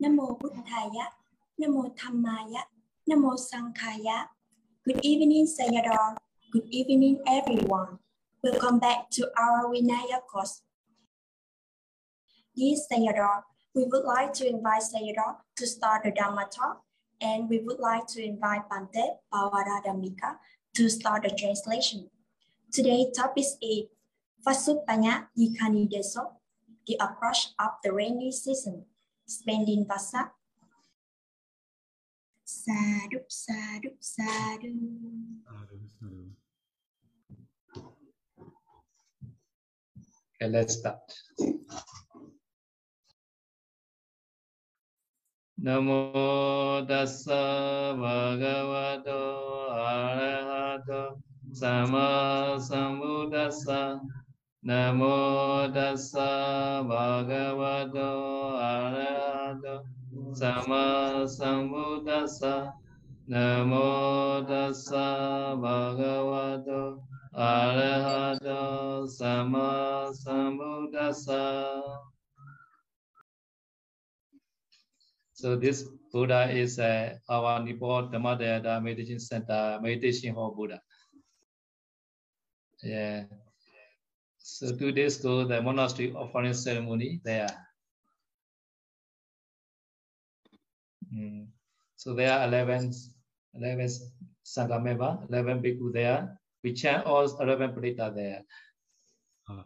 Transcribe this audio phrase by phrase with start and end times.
[0.00, 1.10] Namo Buddhaya,
[1.60, 2.62] Namo Dhammaya,
[3.10, 4.26] Namo Sanghaya.
[4.84, 6.16] Good evening, Sayadaw.
[6.52, 7.98] Good evening, everyone.
[8.40, 10.62] Welcome back to our Vinaya course.
[12.54, 13.42] Dear Sayadaw,
[13.74, 16.80] we would like to invite Sayadaw to start the Dhamma talk,
[17.20, 20.36] and we would like to invite Bante Pavaradhammika
[20.76, 22.08] to start the translation.
[22.70, 23.86] Today's topic is
[24.46, 26.38] Vasupanya Yikani Deso,
[26.86, 28.84] the approach of the rainy season,
[29.28, 30.32] spending Vasa.
[32.48, 34.72] Sadhu, sa sadhu.
[40.40, 41.04] Okay, let's start.
[45.60, 49.20] Namo tassa bhagavato
[49.74, 51.20] arahato
[51.52, 53.98] sama sambuddhassa
[54.64, 59.86] Namo tassa bhagavato arahato
[60.34, 62.72] sama sambuddhassa
[63.30, 66.98] Namo tassa bhagavato
[67.32, 71.82] arahato sama sambuddhassa
[75.34, 80.80] So this Buddha is uh, our Nepal Dhammadayata Meditation Center meditation hall Buddha.
[82.82, 83.24] Yeah.
[84.50, 87.52] So two days ago, the monastery offering ceremony there.
[91.14, 91.48] Mm.
[91.96, 92.92] So there are 11,
[93.54, 93.88] 11
[94.44, 96.40] Sangha member, 11 bhikkhu there.
[96.64, 98.42] We chant all 11 Prita there.
[99.48, 99.62] Uh,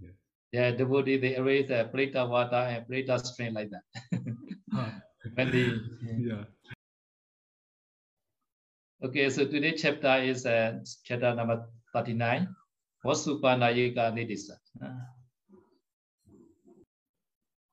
[0.00, 0.10] yeah.
[0.50, 3.84] yeah, devotee, they arrange the Prita water and Prita stream like that.
[5.34, 5.80] when the,
[6.18, 6.44] yeah.
[9.04, 12.48] Okay, so today's chapter is uh, chapter number 39.
[13.04, 14.56] Vasupanayika Nidisa.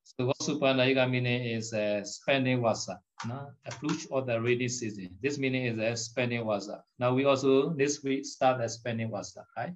[0.03, 2.99] So Vasupanayika meaning is uh, spending wasa.
[3.25, 3.51] No?
[3.65, 5.15] Approach of the rainy season.
[5.21, 6.83] This meaning is uh, spending wasa.
[6.99, 9.73] Now we also this week start the spending wasa, right?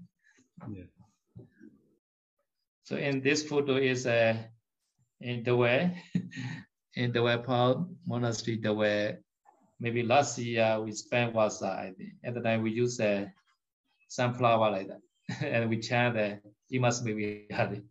[0.70, 0.84] Yeah.
[2.84, 4.36] So in this photo is uh,
[5.22, 6.04] in the way,
[6.96, 9.18] in the way Paul Monastery, the way
[9.80, 12.14] maybe last year we spent wasa, I think.
[12.24, 13.26] At the time we use uh,
[14.10, 15.05] sunflower like that.
[15.42, 17.82] and we chant that the Imas Maybe Hari.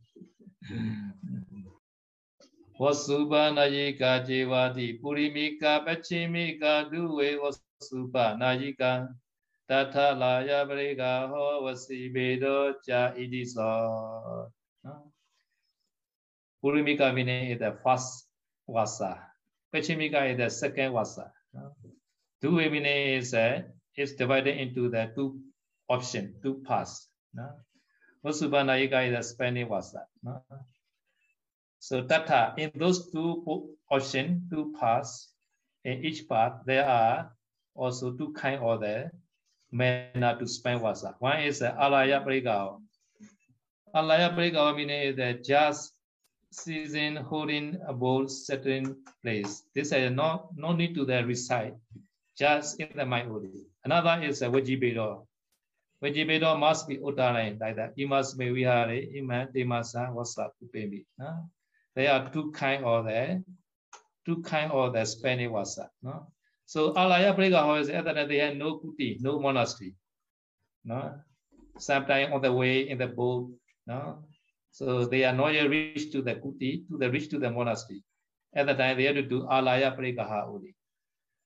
[2.80, 9.08] Vasubhanayika Jevati Purimika Pachimika Duwe Vasubhanayika
[9.68, 14.48] Tata Laya Brega Ho Vasibedo Cha Idisa.
[16.62, 18.26] Purimika meaning is the first
[18.68, 19.20] vasa.
[19.74, 21.32] Pachimika is the second vasa.
[22.42, 23.62] Duwe meaning is, uh,
[23.96, 25.40] is divided into the two
[25.88, 27.08] options, two parts.
[27.34, 27.50] No?
[28.24, 30.06] Is a Spanish wasa.
[30.22, 30.42] No?
[31.78, 35.28] So tata, in those two options, two parts,
[35.84, 37.30] in each part, there are
[37.74, 39.10] also two kind of the
[39.70, 41.14] manner to spend wasa.
[41.18, 42.80] One is the alaya prigao.
[43.94, 45.92] Alaya prigao meaning is the just
[46.50, 49.64] season holding above certain place.
[49.74, 51.74] This is no, no need to the recite,
[52.38, 53.66] just in the mind only.
[53.84, 55.26] Another is a vajibedo.
[56.02, 57.94] Vajibedo must be uttarain like that.
[57.94, 61.04] Be vihare, iman, demasa, wasa, upemi.
[61.18, 61.50] No?
[61.94, 63.42] There are two kind of the
[64.24, 65.90] two kind of the Spanish wasa.
[66.02, 66.26] No?
[66.66, 67.30] So Alaya
[67.90, 69.94] at that they had no kuti, no monastery.
[70.84, 71.14] No?
[71.78, 73.50] Sometimes on the way in the boat,
[73.86, 74.24] no?
[74.70, 78.02] So they are not yet reached to the kuti, to the reach to the monastery.
[78.54, 80.74] At the time they had to do Alaya Pregaha only.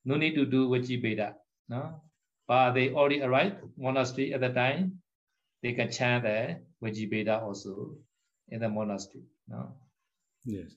[0.04, 1.34] No need to do Vajibeda.
[1.68, 2.00] No?
[2.48, 5.02] But they already arrived monastery at the time.
[5.62, 7.96] They can chant the Vajibeda also
[8.48, 9.24] in the monastery.
[9.46, 9.76] No?
[10.44, 10.74] Yes.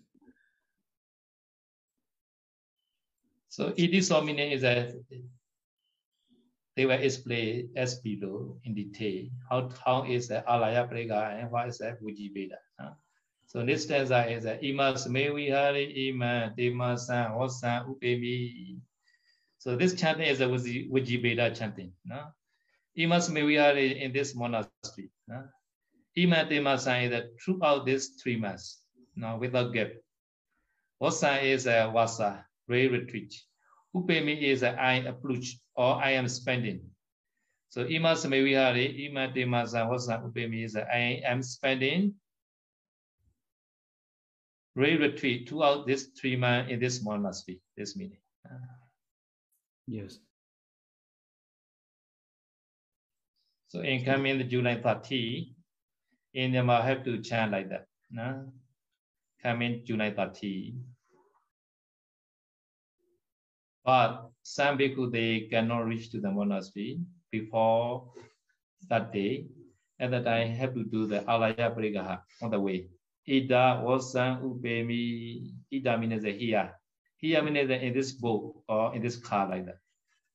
[3.47, 4.91] So it is meaning is that
[6.75, 9.27] they were explained as below in detail.
[9.49, 12.59] How, how is the Alaya Prega and what is the Vujibeda?
[12.79, 12.91] Huh?
[13.47, 18.79] So this stanza is that Imas Mevihari Ima Dema San Wasan Upemi.
[19.61, 21.93] So this chanting is a Vujibeda chanting.
[22.03, 22.33] No?
[22.97, 25.11] Imas Mevihari in this monastery.
[25.27, 25.43] No?
[26.15, 28.81] Ima Dema San is that throughout these three months
[29.15, 29.91] no, without gap.
[30.99, 33.35] Wasa is a wasa, ray retreat.
[33.95, 36.81] Upemi is a I approach or I am spending.
[37.69, 42.15] So ima samevihari, ima demasa wasa upemi is a I am spending.
[44.73, 48.17] Ray retreat throughout this three months in this monastery, this meaning.
[49.91, 50.19] Yes.
[53.67, 55.53] So in coming the July 30,
[56.33, 57.87] in them I have to chant like that.
[58.09, 58.51] No?
[59.41, 60.75] coming July 30.
[63.83, 66.99] But some people they cannot reach to the monastery
[67.31, 68.13] before
[68.89, 69.47] that day.
[69.99, 72.89] At that time, have to do the alaya parigaha on the way.
[73.27, 75.45] Ida wasan upemi.
[75.73, 76.73] Ida means here.
[77.17, 79.80] Here means in this boat or in this car like that.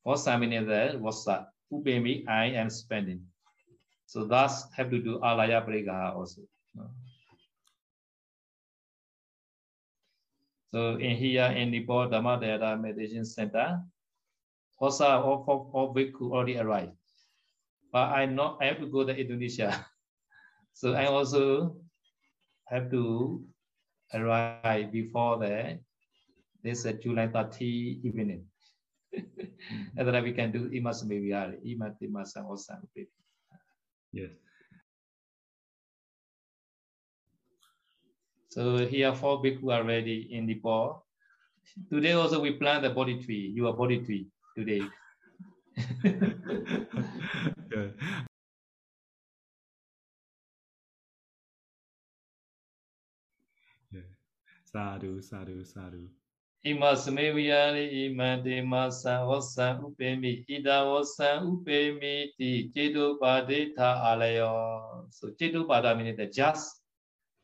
[0.07, 0.71] Wasan means
[1.03, 1.51] wasa.
[1.67, 3.27] Upemi, I am spending.
[4.07, 6.47] So thus have to do alaya parigaha also.
[10.71, 13.83] So in here in Nepal Dhammadayata Meditation Center,
[14.79, 16.95] also all, all, all bhikkhu already arrived.
[17.91, 19.75] But I not I have to go to Indonesia.
[20.73, 21.75] so I also
[22.69, 23.43] have to
[24.15, 25.81] arrive before the
[26.63, 28.47] this uh, July 30 evening.
[29.13, 32.75] And then we can do imas maybe imas imas also.
[34.13, 34.31] Yes.
[38.49, 41.05] So here four bhikkhu are ready in Nepal.
[41.91, 44.27] Today also we plant the Bodhi tree, your Bodhi tree
[44.57, 44.83] today.
[46.05, 47.91] yeah.
[53.93, 54.01] yeah.
[54.65, 56.09] Sadhu, sadhu, sadhu.
[56.66, 64.58] ဣမစမေဝိယရိဣမံတေမသံဝဆံဥပေမိဣဒဝဆံဥပေမိတိចេတုပါဒိထာအာလယော
[65.18, 66.82] so ចេတုပါဒ means the just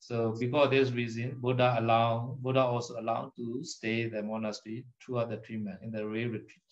[0.00, 5.38] So because this reason, Buddha allow Buddha also allowed to stay the monastery throughout the
[5.38, 6.70] treatment in the real retreat.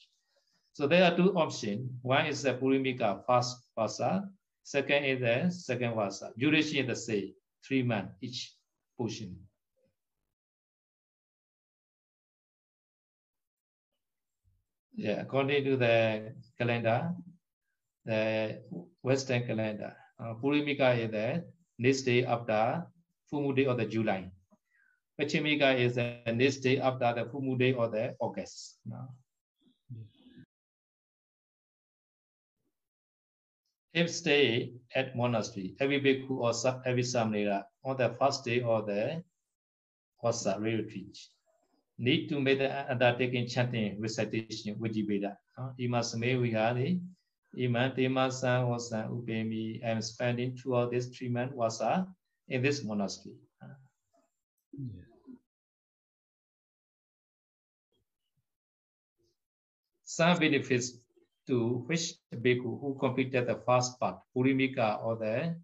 [0.72, 1.90] So there are two options.
[2.02, 4.28] One is the Purimika fast vasa,
[4.62, 6.32] second is the second vasa.
[6.36, 7.34] Duration is the same,
[7.64, 8.54] three months each
[8.96, 9.36] portion.
[14.94, 17.14] Yeah, according to the calendar,
[18.04, 18.60] the
[19.02, 21.44] Western calendar, uh, Purimika is the
[21.78, 22.86] next day after
[23.32, 24.30] moon day of the July.
[25.18, 28.78] Pachimika is the next day after the Fumu day of the August.
[28.86, 29.08] No?
[33.92, 36.52] If stay at monastery, every bhikkhu or
[36.86, 39.22] every samnera on the first day of the
[40.22, 41.18] Vasa retreat,
[41.98, 45.36] need to make the undertaking chanting recitation Vijibeda.
[45.58, 47.00] Ah, Ima Same Vihari,
[47.56, 49.82] Ima Tema San Wasan Upemi.
[49.84, 52.06] I am spending throughout this treatment Wasa
[52.48, 53.34] in this monastery.
[54.78, 55.04] Yeah.
[60.04, 60.98] Some benefits
[61.50, 65.56] to which bhikkhu who completed the first part, Purimika or the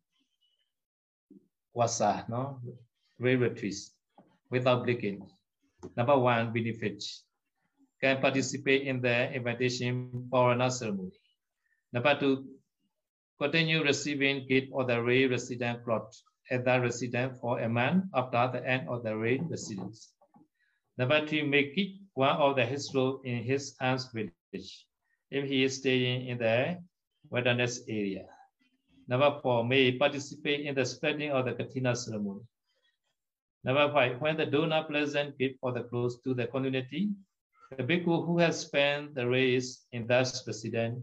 [1.73, 2.59] Wasa, no,
[3.19, 3.95] Ray retreats
[4.51, 5.23] without blinking.
[5.97, 7.05] Number one, benefit.
[8.01, 11.13] Can participate in the invitation Parana ceremony.
[11.93, 12.45] Number two,
[13.39, 16.15] continue receiving gift or the rain resident plot
[16.51, 20.13] at that resident for a month after the end of the rain residence.
[20.99, 24.87] Number three, make it one of the his role in his aunt's village
[25.37, 26.79] if he is staying in the
[27.31, 28.25] wilderness area.
[29.09, 32.41] Number four, may participate in the spreading of the Katina ceremony.
[33.63, 37.11] Number five, when the donor present gift for the clothes to the community,
[37.77, 41.03] the bhikkhu who has spent the race in that resident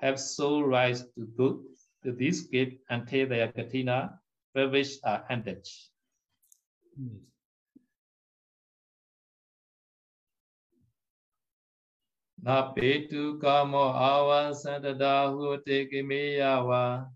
[0.00, 1.60] have sole rights to go
[2.04, 4.18] to this gift until their katina
[4.54, 5.66] privilege are ended.
[6.96, 7.33] Yes.
[12.44, 17.08] na petu kamo awa santata hote kemeyawa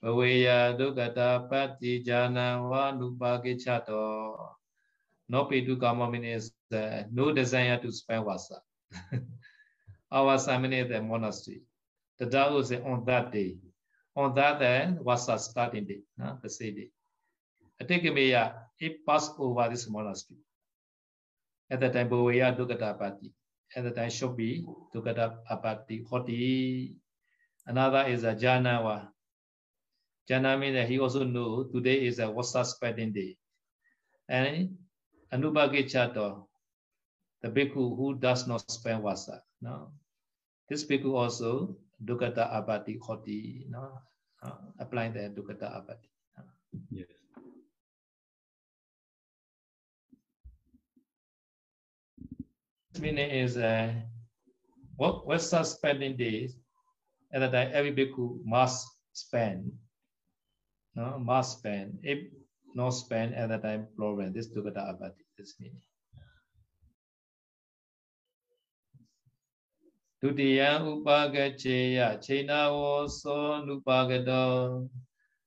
[0.00, 3.54] paweya dukkata patti jana wa nupake
[5.28, 8.60] no petu kamo means uh, no desire to spend vasa
[10.10, 11.62] avasa means the monastery
[12.18, 13.56] tadahu is on that day
[14.16, 16.90] on that then vasa starting day na the same day
[17.80, 20.42] atikemeya it passed over this monastery
[21.70, 23.30] at that time paweya dukkata patti
[23.76, 24.64] at the time should be
[24.94, 26.94] about the Hoti.
[27.66, 29.08] Another is a Janawa.
[30.28, 33.36] Jana means that he also knew today is a Vasa spreading day.
[34.28, 34.76] And
[35.32, 36.48] Anubhagi Chato,
[37.40, 39.42] the bhikkhu who does not spend Vasa.
[39.60, 39.90] No.
[40.68, 43.98] This bhikkhu also Dukkata Abati Hoti, no?
[44.42, 46.10] Uh, applying the Dukkata Abati.
[46.90, 47.21] Yes.
[53.00, 53.92] meaning is uh,
[54.96, 56.56] what Western spending days
[57.32, 59.72] and that every bhikkhu must spend,
[60.94, 61.98] no, must spend.
[62.02, 62.28] If
[62.74, 64.32] not spend at the time, problem.
[64.32, 65.80] This is Dukkata Abati, this meaning.
[70.22, 74.88] Dutiyam upagacheya chenavo so nupagado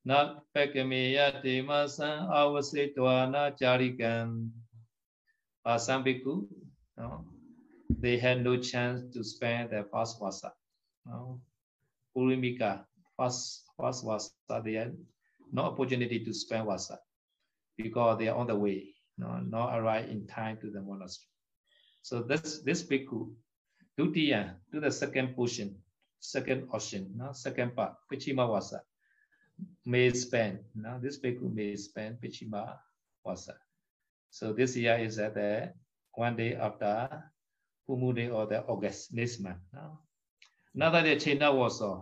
[0.04, 4.52] na pekameya temasan avasetva na charikam.
[5.66, 6.46] Pasam bhikkhu,
[6.98, 7.35] no?
[7.89, 10.54] They had no chance to spend their fast vasa
[11.06, 11.39] no.
[12.15, 12.48] They
[14.74, 14.98] had
[15.51, 17.00] no opportunity to spend vasa
[17.77, 21.30] because they are on the way no, not arrive in time to the monastery
[22.01, 23.34] so this this bhikkhu
[23.98, 25.75] Dutiya uh, to the second portion,
[26.20, 27.32] second option, no?
[27.32, 28.84] second part, Pichima Wasa.
[29.86, 31.00] May spend, no?
[31.00, 32.75] this bhikkhu may spend Pichima
[33.24, 33.56] Wasa.
[34.32, 35.72] So this year is at the
[36.13, 37.24] one day after
[37.88, 38.63] Pumu Day or the
[39.42, 39.58] month.
[40.74, 42.01] Another day, Chena Wasa.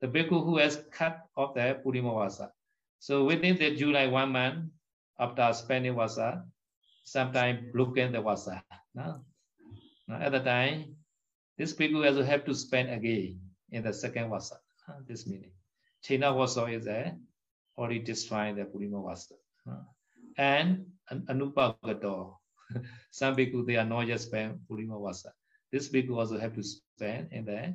[0.00, 2.52] The bhikkhu who has cut off the Purima Wasa.
[2.98, 4.70] So within the July one month
[5.18, 6.44] after spending Wasa,
[7.04, 8.62] sometime broken the Wasa.
[8.94, 9.20] No?
[10.10, 10.96] At the time,
[11.56, 13.38] this people also have to spend again
[13.70, 14.56] in the second vasa.
[15.06, 15.52] This meaning.
[16.02, 17.14] Chena vasa is a
[17.78, 19.36] already destroying the Purima vasa.
[20.36, 22.39] And Anupagato.
[23.10, 25.32] Some people they are not just spend Purima vasa.
[25.72, 27.74] This people also have to spend in the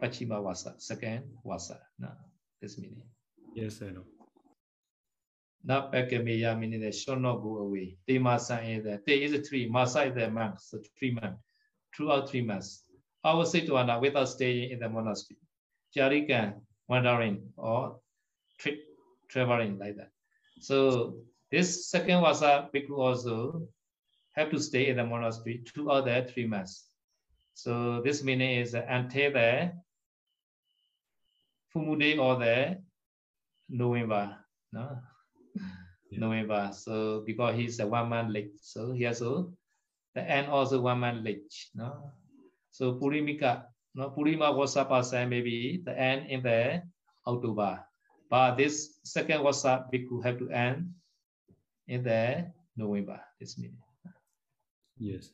[0.00, 1.80] Pachima vasa, second vasa.
[1.98, 2.16] Now,
[2.60, 3.02] this meaning.
[3.54, 4.04] Yes, I know.
[5.62, 7.96] Not Pekameya meaning they shall not go away.
[8.06, 11.42] They must is the there is a tree, Masa is the monk, so three months
[11.94, 12.84] throughout three months.
[13.24, 15.38] Our Situana without staying in the monastery.
[15.94, 18.00] Jarikan wandering or
[18.58, 18.80] trip
[19.28, 20.10] traveling like that.
[20.60, 21.16] So
[21.50, 23.66] this second Vasa Bhikkhu also
[24.32, 26.88] have to stay in the monastery throughout the three months.
[27.54, 29.72] So this meaning is until the
[31.74, 32.78] Fumude or the
[33.68, 34.36] November.
[34.72, 34.98] No?
[36.10, 36.18] Yeah.
[36.18, 36.70] November.
[36.72, 39.52] So because he's a one man late, so he also
[40.14, 41.52] the end also one month late.
[41.74, 42.12] No?
[42.70, 43.64] So Purimika,
[43.94, 46.82] no, Purima Wasapa maybe the end in the
[47.26, 47.84] October.
[48.28, 50.94] But this second Wasa Bhikkhu have to end
[51.90, 53.76] in the November, this meeting.
[54.96, 55.30] Yes.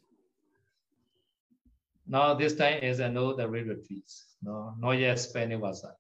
[2.07, 4.37] Now this time is a no the retreats.
[4.43, 5.93] No, not yet spending Wasa.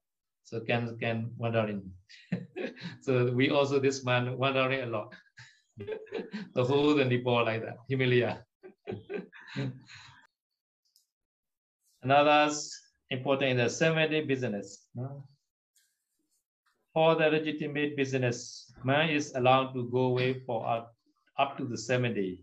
[0.45, 1.93] So can can wandering.
[3.03, 5.15] so we also this month wandering a lot.
[6.55, 8.43] the whole the Nepal like that, Himalaya.
[12.03, 12.55] Another
[13.11, 14.87] important in the seven-day business.
[16.97, 20.97] For the legitimate business, man is allowed to go away for up,
[21.37, 22.39] up to the seven day,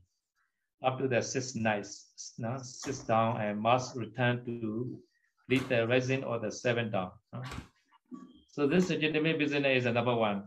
[0.84, 2.60] up to the six nights, no?
[2.62, 5.02] six down, and must return to
[5.50, 7.10] lead the resin or the seven down.
[8.52, 10.44] So this legitimate business is number one.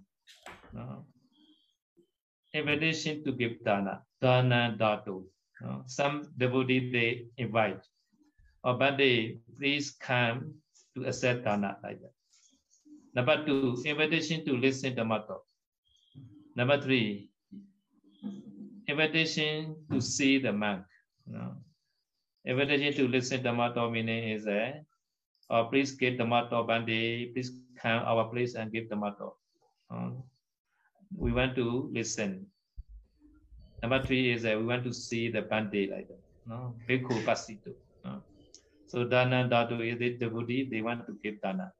[0.73, 1.05] No?
[2.55, 5.25] Invitation to give dana, dana datu.
[5.87, 7.83] Some devotee they invite,
[8.63, 10.55] or but they please come
[10.95, 12.15] to accept dana like that.
[13.16, 15.40] Number two, invitation to listen to Mato.
[16.54, 17.30] Number three,
[18.87, 20.85] invitation to see the monk.
[21.26, 21.56] Know?
[22.44, 24.85] Invitation to listen to Mato meaning is a,
[25.49, 28.96] oh, please the Mato Bandi, please come our place and give the.
[29.90, 30.11] Uh,
[31.16, 32.44] we want to listen.
[33.80, 36.20] Number three is that we want to see the Bante like that.
[36.46, 36.75] No?
[36.87, 37.73] Bhikkhu Pasito.
[38.04, 38.20] No?
[38.87, 41.73] So Dana Datu is the devotee, they want to give Dana.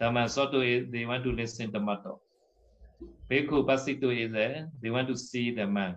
[0.00, 2.20] Dhamma Soto is they want to listen to Mato.
[3.30, 5.96] Bhikkhu Pasito is that they want to see the monk.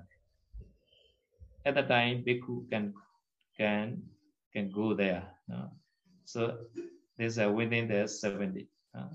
[1.66, 2.94] At the time, Bhikkhu can
[3.58, 4.04] can
[4.54, 5.24] can go there.
[5.48, 5.72] No?
[6.26, 6.58] So
[7.18, 8.68] this is within the 70.
[8.94, 9.10] No?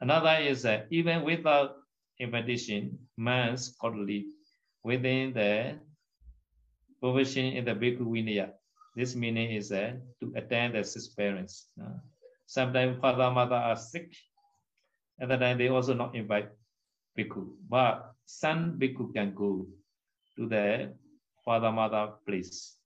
[0.00, 1.76] Another is that even without
[2.18, 4.26] invitation, man's got leave
[4.82, 5.78] within the
[7.00, 8.52] provision in the Bhikkhu Vinaya.
[8.96, 11.66] This meaning is uh, to attend the six parents.
[11.80, 12.00] Uh,
[12.46, 14.14] sometimes father, mother are sick.
[15.18, 16.48] That time, they also not invite
[17.18, 17.56] Bhikkhu.
[17.68, 19.66] But son Bhikkhu can go
[20.36, 20.94] to the
[21.44, 22.76] father, mother place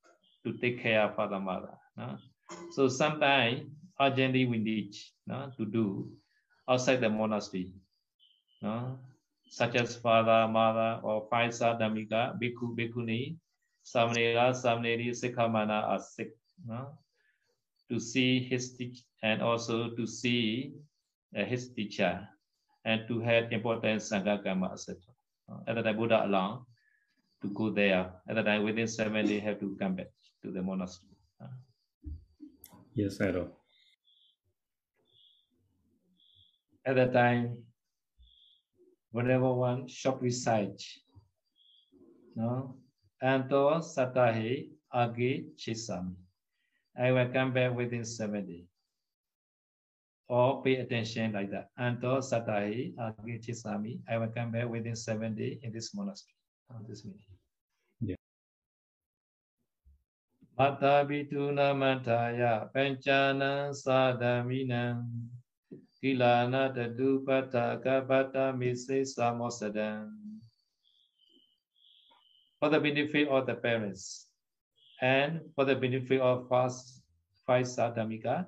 [0.45, 1.75] to take care of father, mother.
[1.99, 2.17] Uh.
[2.71, 3.69] So sometimes
[4.01, 4.95] urgently we need
[5.31, 6.11] uh, to do
[6.69, 7.73] outside the monastery.
[8.63, 8.95] Uh,
[9.49, 13.37] such as father, mother, or Paisa, Dhammika, Bhikkhu, Bhikkhuni,
[13.85, 16.31] Samanera, Samaneri, Sikhamana are sick.
[16.65, 16.99] No?
[17.91, 18.77] To see his
[19.23, 20.73] and also to see
[21.37, 22.27] uh, his teacher
[22.85, 24.97] and to have important Sangha Karma, etc.
[25.67, 26.65] At the time, Buddha alone,
[27.43, 28.13] to go there.
[28.29, 30.09] At the time, within seven days, have to come back
[30.43, 31.11] to the monastery.
[32.95, 33.49] Yes, I know.
[36.85, 37.59] At that time,
[39.13, 41.01] whenever one short research,
[42.35, 42.77] no,
[43.21, 46.15] Anto Satahi Agi Chisami.
[46.99, 48.70] I will come back within seven days.
[50.31, 51.75] Or pay attention like that.
[51.75, 52.95] Anto Satahi
[53.43, 53.99] Chisami.
[54.07, 56.39] I will come back within seven days in this monastery.
[56.71, 57.35] On this meeting.
[57.99, 58.15] Yeah.
[60.57, 65.03] Mata Bituna Mataya Panchana Sadaminam
[65.99, 70.15] Kilana Tadupata Kapata Mise Samosadam
[72.61, 74.29] for the benefit of the parents
[75.03, 77.03] and for the benefit of first
[77.45, 78.47] five sadhamika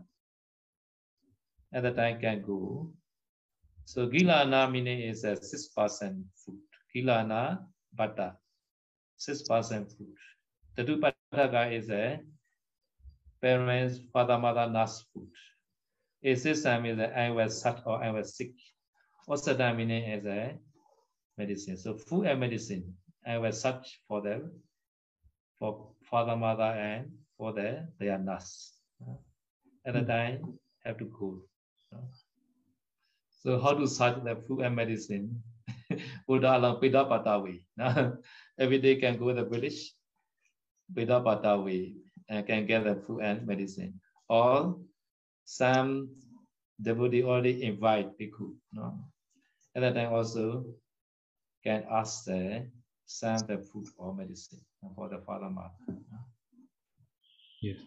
[1.73, 2.91] at the time can go.
[3.85, 6.61] So Gilana meaning is a six percent food.
[6.95, 8.37] Gilana bata,
[9.17, 10.15] six percent food.
[10.77, 12.21] The two pataka is a
[13.41, 15.29] parents, father, mother, nurse food.
[16.25, 18.53] A system is a I was sick or I was sick.
[19.27, 20.55] Also that meaning is a
[21.37, 21.77] medicine.
[21.77, 22.95] So food and medicine
[23.27, 24.51] I will search for them,
[25.59, 28.73] for father, mother, and for the, their nurse.
[29.85, 31.43] At the time, have to go.
[33.43, 35.43] So how to search the food and medicine?
[36.29, 37.63] Buddha along Pida Patawi.
[38.59, 39.93] Every day can go to the village,
[40.95, 41.95] Pida Patawi,
[42.29, 44.01] and can get the food and medicine.
[44.29, 44.79] Or
[45.45, 46.15] some
[46.81, 48.55] devotee already invite bhikkhu.
[48.73, 48.99] No?
[49.75, 50.65] At that time also
[51.65, 52.71] can ask the
[53.07, 54.61] send the food or medicine
[54.95, 55.75] for the father mother.
[57.61, 57.79] Yes.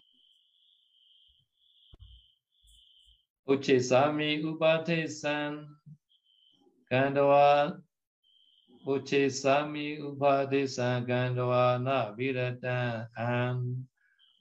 [3.48, 5.66] Uche sami upate san
[6.90, 7.80] kandawa
[8.86, 13.86] Uche sami upate san kandawa na viratan an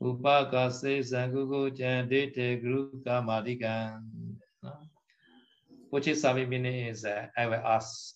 [0.01, 4.01] upaka se sangugu chan dete guru kamadikan.
[5.93, 8.15] Uche sami meaning is uh, I will ask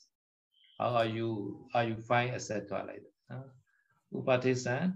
[0.80, 2.86] how are you, are you fine, etc.
[2.86, 4.45] like that.
[4.45, 4.88] Uh,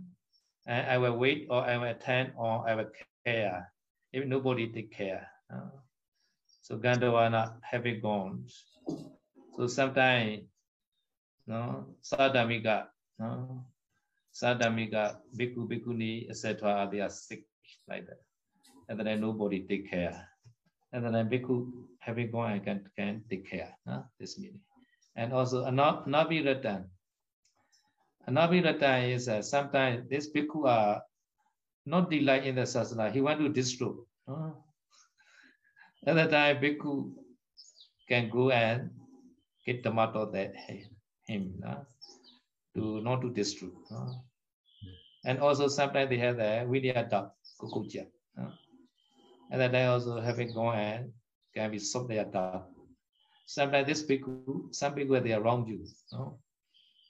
[0.65, 2.89] and I will wait or I will attend or I will
[3.25, 3.71] care
[4.12, 5.27] if nobody take care.
[5.53, 5.69] Uh,
[6.63, 8.47] so Gandhavana having gone.
[9.56, 10.49] So sometimes,
[11.45, 12.88] no, Sadhamika,
[13.19, 13.65] no,
[14.34, 16.89] Sadhamika, Bhikkhu, Bhikkhuni, etc.
[16.91, 17.45] They are sick
[17.88, 18.23] like that.
[18.89, 20.28] And then nobody take care.
[20.91, 23.78] And then Bhikkhu having gone can, can take care.
[23.86, 24.62] Uh, this meaning
[25.15, 26.89] and also Anabi Ratan.
[28.28, 31.04] Anabi Ratan is uh, sometimes this bhikkhu are
[31.86, 33.12] not delight in the sasana.
[33.12, 33.91] He want to destroy.
[34.28, 34.52] Uh,
[36.05, 37.13] at that time, bhikkhu
[38.07, 38.89] can go and
[39.65, 40.53] get the matter that
[41.27, 41.83] him uh,
[42.75, 43.69] to not to destroy.
[43.91, 44.13] Uh.
[45.25, 48.07] And also sometimes they have the Vidyata Kukuja.
[48.37, 48.51] Uh.
[49.51, 51.11] And then they also having gone and
[51.55, 52.67] can be solved their doubt.
[53.45, 55.85] Sometimes this people, some people they are wrong you.
[56.11, 56.39] No?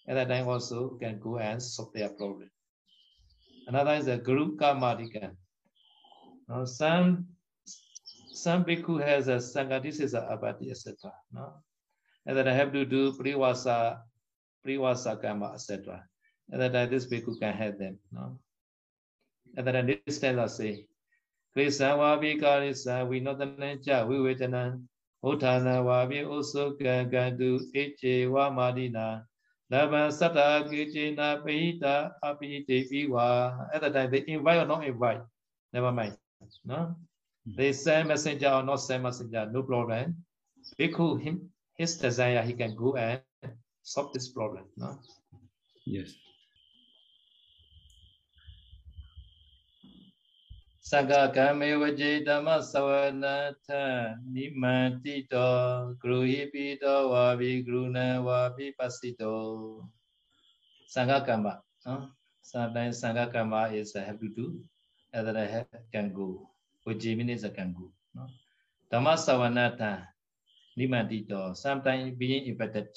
[0.07, 2.49] At that time also can go and solve their problem.
[3.67, 5.31] Another is a guru karmadika.
[6.49, 7.27] Now some
[8.33, 11.11] some bhikkhu has a sangha, this is a abati, etc.
[11.31, 11.53] No?
[12.25, 13.99] And then I have to do privasa,
[14.65, 16.03] privasa kama, etc.
[16.51, 17.99] And then I, this bhikkhu can help them.
[18.11, 18.39] No?
[19.55, 20.77] And then I this stanza say, eh,
[21.53, 24.81] Krishna wabi karisa We cha vivetana
[25.23, 29.23] otana wabi usuka gandu eche wa madina
[29.69, 33.67] lava sata gijina pehita api devi wa.
[33.71, 35.21] At that time, they invite or not invite.
[35.71, 36.17] Never mind.
[36.65, 36.95] No?
[37.45, 37.55] Hmm.
[37.55, 40.23] They send messenger or not send messenger, no problem.
[40.79, 43.21] Bhikkhu, him, his desire, he can go and
[43.83, 44.65] solve this problem.
[44.77, 44.99] No?
[45.85, 46.15] Yes.
[50.83, 59.89] Sangha kame vaje dhamma savanatha nimati to gruhi pito wabi gruna wabi pasito.
[60.87, 61.63] Sangha kama.
[61.85, 62.07] Huh?
[62.41, 64.59] Sometimes Sangha kama is I have to do,
[65.13, 66.52] other I can go.
[66.85, 68.29] ဝေမိနစ်စကံကုနော်
[68.91, 69.91] ဓမ္မသဝနာတံ
[70.77, 72.89] နိမတိတော sometimes being invited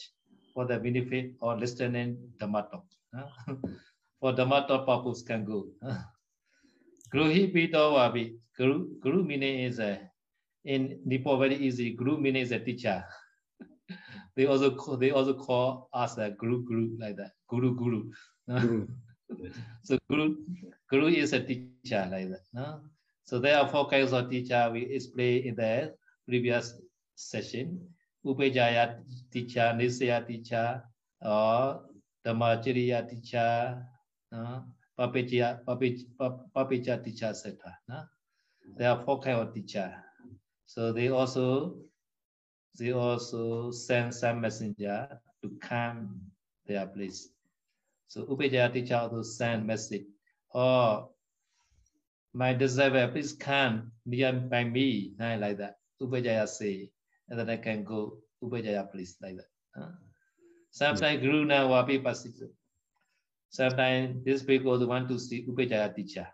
[0.52, 2.86] for the benefit or listening dhamma talk
[4.20, 5.58] for dhamma talk purpose can go
[7.12, 7.42] guru hi
[7.96, 8.24] Wabi.
[8.58, 10.10] guru guru meaning is a
[10.64, 13.04] in nipo very easy guru meaning is a teacher.
[14.36, 18.10] They also call, they also call us a guru guru like that guru guru.
[19.82, 20.36] So guru
[20.90, 22.80] guru is a teacher like that no?
[23.26, 25.94] So there are four kinds of teacher we explained in the
[26.28, 26.74] previous
[27.16, 27.88] session.
[28.24, 30.82] Upajaya teacher, Nisaya teacher,
[31.20, 31.82] or
[32.24, 33.82] Dhammachiriya teacher,
[34.30, 34.64] no?
[34.96, 35.58] Papicha,
[37.04, 37.56] teacher, etc.
[38.76, 39.92] There are four kinds of teacher.
[40.66, 41.78] So they also
[42.78, 46.20] they also send some messenger to come
[46.66, 47.28] their place.
[48.06, 50.06] So Upajaya teacher also send message.
[50.54, 51.10] Oh,
[52.36, 55.78] my disciple, please come near by me, like that.
[56.02, 56.90] Upajaya say,
[57.30, 59.48] and then I can go Upajaya please, like that.
[60.70, 62.52] Sometimes Guru na wapi pasito.
[63.48, 66.28] Sometimes this people want to see Upajaya teacher.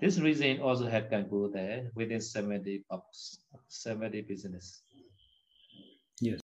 [0.00, 4.82] This reason also had can go there within 70 bucks, 70 business.
[6.20, 6.40] Yes.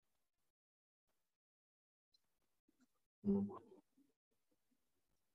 [3.27, 3.47] Mm.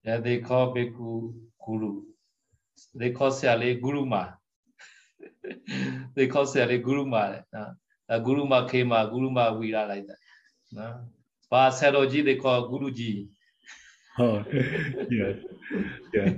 [0.05, 2.14] Yeah, they call Bhikkhu Guru.
[2.99, 4.23] they call ဆရာလေး guru မှာ
[6.15, 7.71] they call ဆရာလေး guru မှာတဲ့နော်
[8.11, 10.19] အဲ guru မှာခေမှာ guru မှာဝီရလိုက်တယ်
[10.77, 10.95] နော်
[11.51, 13.19] ဘာဆရာတော်ကြီး they call guru ကြီး
[14.17, 14.41] ဟုတ်
[15.17, 15.31] yeah
[16.15, 16.29] yeah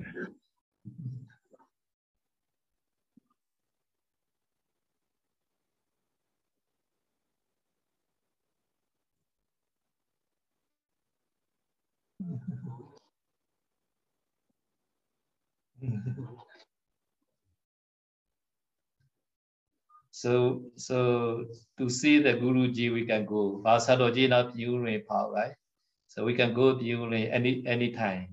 [20.12, 21.46] so so
[21.78, 23.62] to see the Guruji we can go.
[23.66, 25.56] Vasadoji not during power, right?
[26.08, 28.30] So we can go during any any time.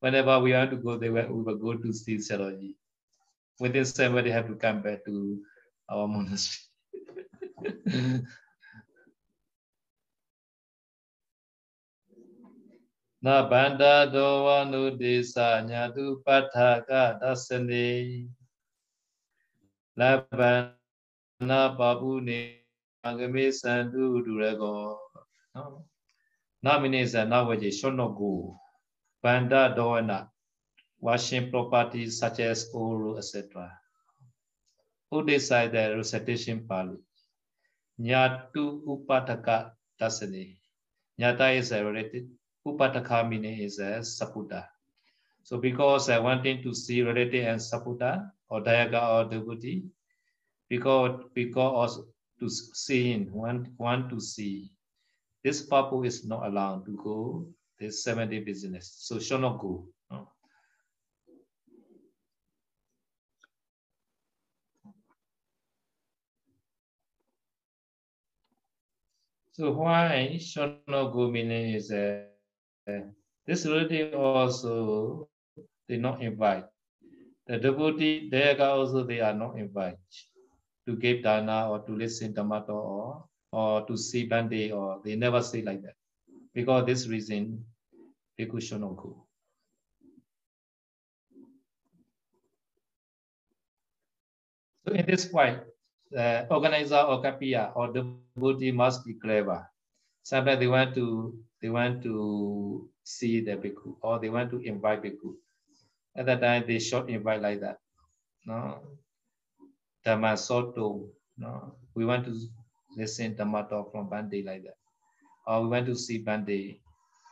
[0.00, 2.74] Whenever we want to go there, we will go to see Saroji.
[3.60, 5.40] Within seven, they have to come back to
[5.88, 6.66] our monastery.
[13.24, 13.82] နဗန္တ
[14.14, 15.38] တောဝနုဒေသ
[15.70, 17.88] ညာတုပဋ္ဌာကသစနေ
[19.98, 20.02] လ
[20.38, 22.40] ဗန္နာပပုနေ
[23.02, 24.82] မဂမေစန္တုဒုရကော
[25.54, 25.74] နော်
[26.64, 28.38] နာမိနေဇနာဝေကြီးရှောနောကို
[29.22, 30.18] ဗန္တဒောနာ
[31.02, 33.68] washing properties such as oro etc.
[35.12, 36.96] Udesai the recitation Pali.
[38.00, 40.56] Nyatu upadaka dasani.
[41.20, 42.28] Nyata is related
[42.66, 44.66] Upataka meaning is a saputa.
[45.42, 49.84] So because I wanting to see relative and saputa or dayaga or devotee,
[50.68, 52.00] because because
[52.38, 54.70] to seeing want want to see,
[55.42, 57.46] this papu is not allowed to go
[57.78, 58.94] this seven day business.
[58.98, 59.86] So shall not go.
[69.52, 72.31] So why shall not go meaning is a
[72.88, 73.06] Uh,
[73.46, 75.28] this relative also
[75.88, 76.64] did not invite.
[77.46, 79.98] The devotee, there also they are not invited
[80.86, 85.42] to give dana or to listen Dhammato or, or to see Bande or they never
[85.42, 85.94] say like that.
[86.54, 87.64] Because this reason,
[88.38, 89.26] not go.
[94.86, 95.60] So in this point,
[96.10, 99.66] the organizer or kapia or devotee must be clever.
[100.22, 105.02] Sometimes they want to they want to see the bhikkhu or they want to invite
[105.02, 105.34] bhikkhu.
[106.16, 107.78] At that time, they should invite like that.
[108.44, 108.80] No,
[110.04, 111.08] Dhamma Soto.
[111.38, 112.36] No, we want to
[112.96, 114.76] listen Dhamma talk from Bande like that,
[115.46, 116.76] or we want to see Bande,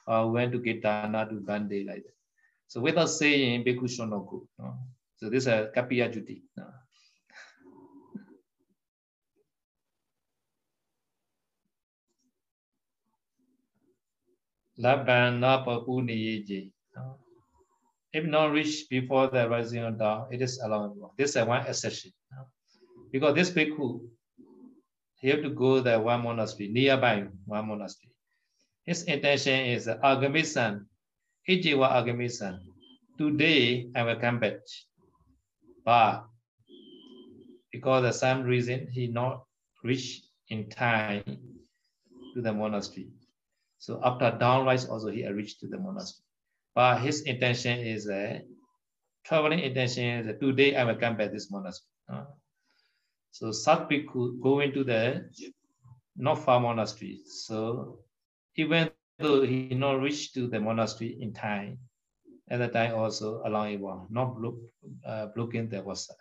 [0.07, 2.15] or we want to get Dana to Bande like that.
[2.69, 4.47] So without saying, bhikkhu go.
[4.59, 4.75] No?
[5.17, 6.45] So this is a kapiya duty.
[6.57, 6.67] No?
[14.81, 16.73] Labana Papuni
[18.13, 21.13] If not reached before the rising of dawn, it is allowable.
[21.19, 22.13] This is one exception.
[23.13, 24.01] Because this bhikkhu,
[25.21, 28.11] he have to go the one monastery, nearby one monastery.
[28.87, 30.87] His intention is Agamisan,
[31.49, 32.59] Ijiwa Agamisan.
[33.19, 34.55] Today I will come back.
[35.85, 36.25] But
[37.71, 39.45] because of some reason he not
[39.85, 41.23] reach in time
[42.35, 43.09] to the monastery.
[43.81, 46.25] So after downrise also he reached the monastery.
[46.75, 48.43] But his intention is a
[49.25, 51.91] traveling intention is that today I will come back this monastery.
[52.13, 52.25] Uh,
[53.33, 53.53] so
[54.13, 55.25] could go into the
[56.17, 57.21] not far monastery.
[57.27, 57.99] So
[58.57, 61.79] even though he not reached to the monastery in time,
[62.51, 64.57] at the time also allowing one not look
[65.07, 66.15] uh, blocking the wasa.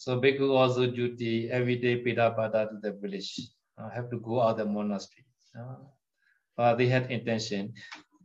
[0.00, 3.36] So Bhikkhu also duty every day Pita Pada to the village.
[3.76, 5.28] Uh, have to go out the monastery.
[5.52, 5.76] Uh,
[6.56, 7.76] but they had intention.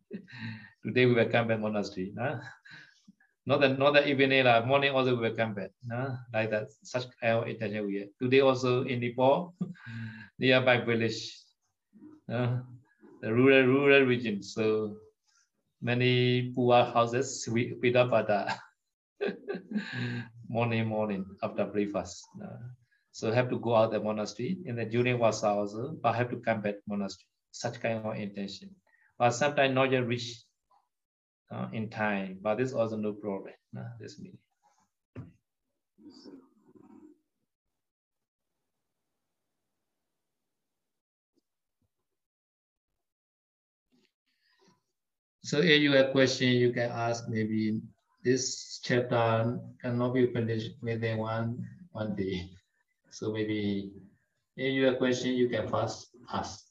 [0.88, 2.15] Today we will come back monastery.
[2.15, 2.39] Uh,
[3.45, 6.15] not that not that evening like morning also we will come back no?
[6.33, 9.53] like that such kind of intention we have today also in Nepal
[10.39, 11.29] nearby village
[12.31, 12.57] uh,
[13.21, 14.95] the rural rural region so
[15.77, 18.49] many poor houses we pita pada
[20.49, 22.58] morning morning after breakfast uh,
[23.12, 26.38] so have to go out the monastery in the during wasa also but have to
[26.38, 28.69] come back monastery such kind of intention
[29.17, 30.45] but sometimes not yet reach
[31.51, 33.53] uh, in time, but this also no problem.
[33.77, 34.38] Uh, this meaning.
[45.43, 47.79] So if you have question, you can ask maybe
[48.25, 51.61] this chapter cannot be finished within one
[51.91, 52.49] one day.
[53.11, 53.93] So maybe
[54.57, 56.65] if you have a question, you can first ask.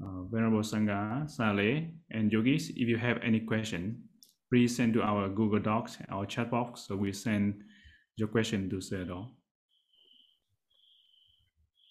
[0.00, 4.02] Uh, Venerable Sangha, Sale, and yogis, if you have any question,
[4.48, 7.64] please send to our Google Docs, our chat box, so we send
[8.16, 9.28] your question to Sayadaw.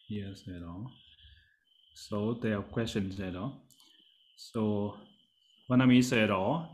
[0.08, 0.88] Yes, Sayadaw.
[2.08, 3.52] So there are questions, Sayadaw.
[4.38, 4.96] So,
[5.70, 6.66] Vanami Sayadaw,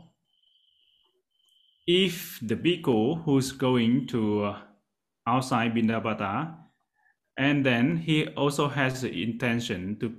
[1.84, 4.58] if the bhikkhu who's going to uh,
[5.26, 6.54] outside Bindabata,
[7.36, 10.14] and then he also has the intention to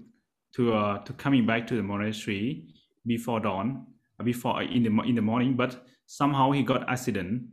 [0.56, 2.68] to uh, to coming back to the monastery
[3.06, 3.88] before dawn,
[4.26, 5.56] before uh, in the in the morning.
[5.56, 7.44] But somehow he got accident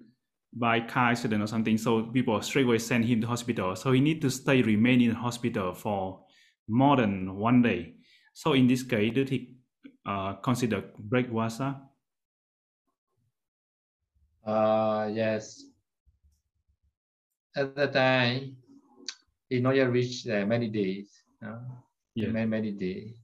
[0.53, 1.79] by car accident or something.
[1.79, 3.77] So people straight away send him to hospital.
[3.77, 6.24] So he need to stay remain in hospital for
[6.69, 7.95] more than one day.
[8.33, 9.55] So in this case, did he
[10.07, 11.81] uh, consider break wasa?
[14.45, 15.65] Uh, yes.
[17.57, 18.57] At the time,
[19.49, 21.23] he not yet reached uh, many days.
[21.45, 21.61] Uh,
[22.15, 22.29] yeah.
[22.29, 23.15] many, many days.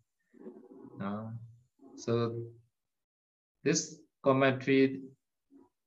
[1.02, 1.30] Uh,
[1.96, 2.36] so
[3.64, 5.00] this commentary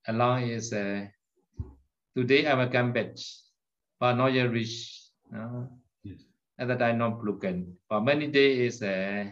[0.08, 1.06] along is uh,
[2.16, 3.24] today I'm a Cambridge,
[4.00, 5.10] but not yet reached.
[5.34, 5.66] Uh.
[6.60, 7.78] At the time not broken.
[7.90, 9.26] For many days is uh,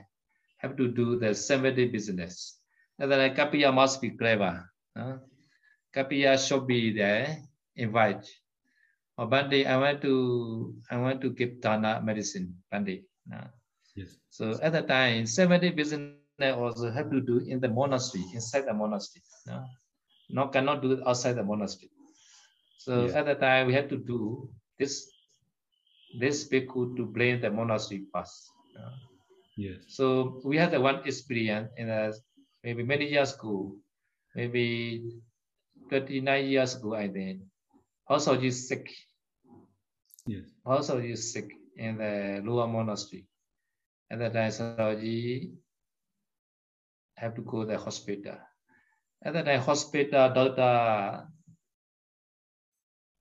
[0.58, 2.58] have to do the seven-day business.
[2.98, 4.66] And then Kapiya must be clever.
[4.96, 5.18] Uh,
[5.94, 7.38] Kapiya should be there,
[7.76, 8.26] invite.
[9.18, 13.04] Or one day I want to I want to give Dana medicine one day.
[13.32, 13.54] Uh,
[13.96, 14.16] Yes.
[14.30, 16.16] So at that time, seven-day business
[16.56, 19.24] also have to do in the monastery, inside the monastery.
[19.46, 19.66] No,
[20.30, 21.92] no cannot do it outside the monastery.
[22.78, 23.20] So yeah.
[23.20, 25.11] at that time, we had to do this
[26.20, 28.52] this bhikkhu to blame the monastery first.
[28.76, 28.90] No?
[29.58, 29.78] Yes.
[29.88, 32.14] So we had the one experience in a,
[32.64, 33.76] maybe many years ago,
[34.36, 35.04] maybe
[35.90, 37.42] 39 years ago, I think.
[38.08, 38.90] Also, is sick.
[40.26, 40.46] Yes.
[40.66, 43.26] Also, is sick in the lower monastery.
[44.10, 45.58] At that time, Saroji oh,
[47.16, 48.38] have to go to the hospital.
[49.24, 51.28] At that time, hospital doctor,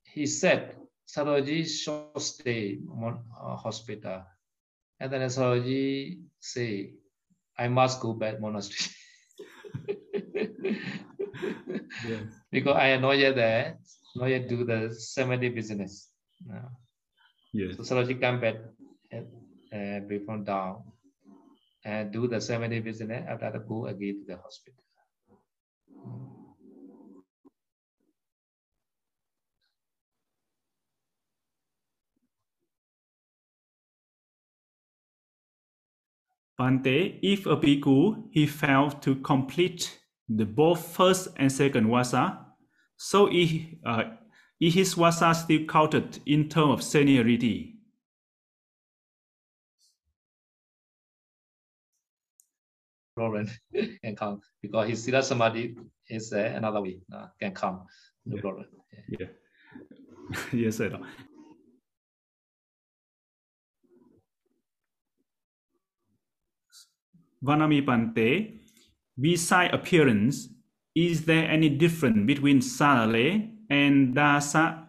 [0.04, 0.79] he said,
[1.10, 4.22] Saroji should stay uh, hospital.
[5.00, 6.94] And then Saroji say,
[7.58, 8.94] I must go back monastery.
[12.50, 13.78] Because I am not yet there,
[14.16, 16.10] not yet do the 70 business.
[16.46, 16.68] No.
[17.52, 17.76] Yes.
[17.76, 18.56] So Saroji come back
[19.12, 20.82] uh, before down
[21.84, 24.84] and do the seven day business after that go again to the hospital.
[36.60, 42.38] Bante, if a bhikkhu he failed to complete the both first and second wasa,
[42.98, 44.02] so is, uh,
[44.60, 47.78] is his wasa still counted in terms of seniority?
[53.16, 53.48] problem
[54.04, 55.76] can come because his sila samadhi
[56.08, 57.84] is uh, another way uh, can come
[58.24, 58.40] no yeah.
[58.40, 58.66] problem
[59.08, 59.26] yeah,
[60.52, 61.29] yes sir Vanami
[67.44, 68.60] Pante,
[69.18, 70.48] beside appearance,
[70.94, 74.86] is there any difference between Sarale and Dasa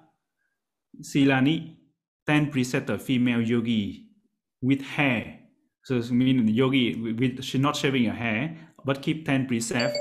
[1.01, 1.75] Silani,
[2.25, 4.07] 10 preceptor female yogi
[4.61, 5.39] with hair?
[5.83, 9.97] So it means the yogi with she not shaving her hair, but keep 10 precepts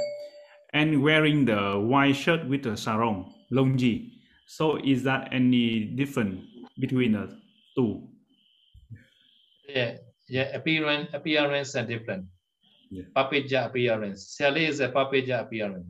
[0.73, 4.13] and wearing the white shirt with the sarong, longji.
[4.47, 6.45] So is that any different
[6.79, 7.39] between the
[7.77, 8.09] two?
[9.69, 9.97] Yeah,
[10.29, 12.27] yeah, appearance appearance are different.
[12.91, 13.05] Yeah.
[13.15, 14.37] Papeja appearance.
[14.37, 15.87] Sally is a papeja appearance.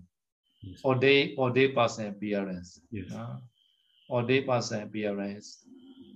[0.62, 0.80] Yes.
[0.84, 2.80] Or day or day person appearance.
[2.90, 3.10] Yes.
[3.12, 3.36] Uh,
[4.08, 5.64] or day person appearance.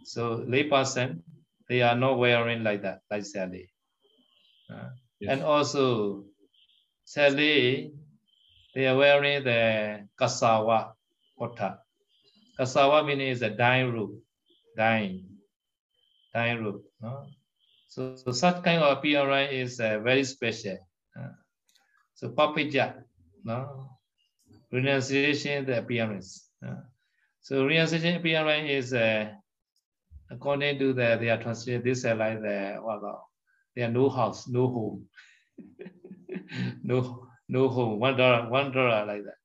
[0.04, 1.22] So lay person
[1.68, 3.70] they are not wearing like that, like Sally.
[4.70, 5.32] Uh, yes.
[5.32, 6.24] And also,
[7.04, 7.92] sadly,
[8.74, 10.92] they are wearing the kasawa
[11.38, 11.78] hota.
[12.58, 14.18] Kasawa meaning is a dying robe,
[14.76, 15.24] dying,
[16.34, 16.82] dying robe.
[17.00, 17.26] No?
[17.94, 20.78] So, so such kind of appearance is uh, very special.
[21.16, 21.28] Uh,
[22.14, 23.04] so papija,
[23.44, 23.88] no?
[24.72, 26.50] renunciation the appearance.
[26.66, 26.82] Uh,
[27.40, 29.30] so renunciation appearance is uh,
[30.28, 33.26] according to the their translation, this is like the what about
[33.76, 35.08] there no house, no home.
[36.82, 39.38] no no home, one dollar, one dollar like that.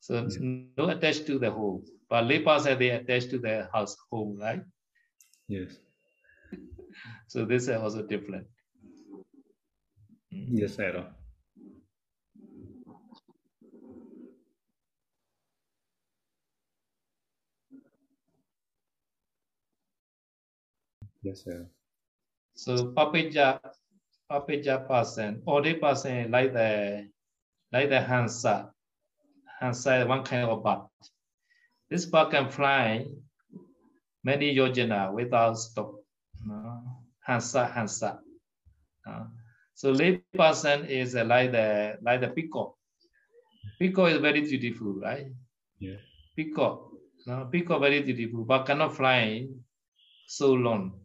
[0.00, 0.62] So yeah.
[0.76, 1.84] no attached to the home.
[2.10, 4.64] But Lepa said they attached to the house home, right?
[5.46, 5.78] Yes.
[7.32, 8.46] So this is also different.
[10.30, 10.48] Mm.
[10.50, 11.06] Yes, Aaron.
[21.22, 21.66] Yes, sir.
[22.54, 23.60] So papija,
[24.30, 27.08] papija person, the person like the
[27.72, 28.74] like the Hansa.
[29.58, 30.84] Hansa one kind of bat.
[31.88, 33.06] This bat can fly
[34.22, 35.94] many yojana without stop.
[36.44, 36.91] Uh,
[37.22, 38.20] Hansa, Hansa.
[39.06, 39.24] Uh,
[39.74, 42.74] so lay person is uh, like the like the peacock.
[43.78, 45.26] Peacock is very beautiful, right?
[45.78, 45.96] Yeah.
[46.36, 46.90] Peacock.
[47.26, 49.46] No, peacock very beautiful, but cannot fly
[50.26, 51.00] so long.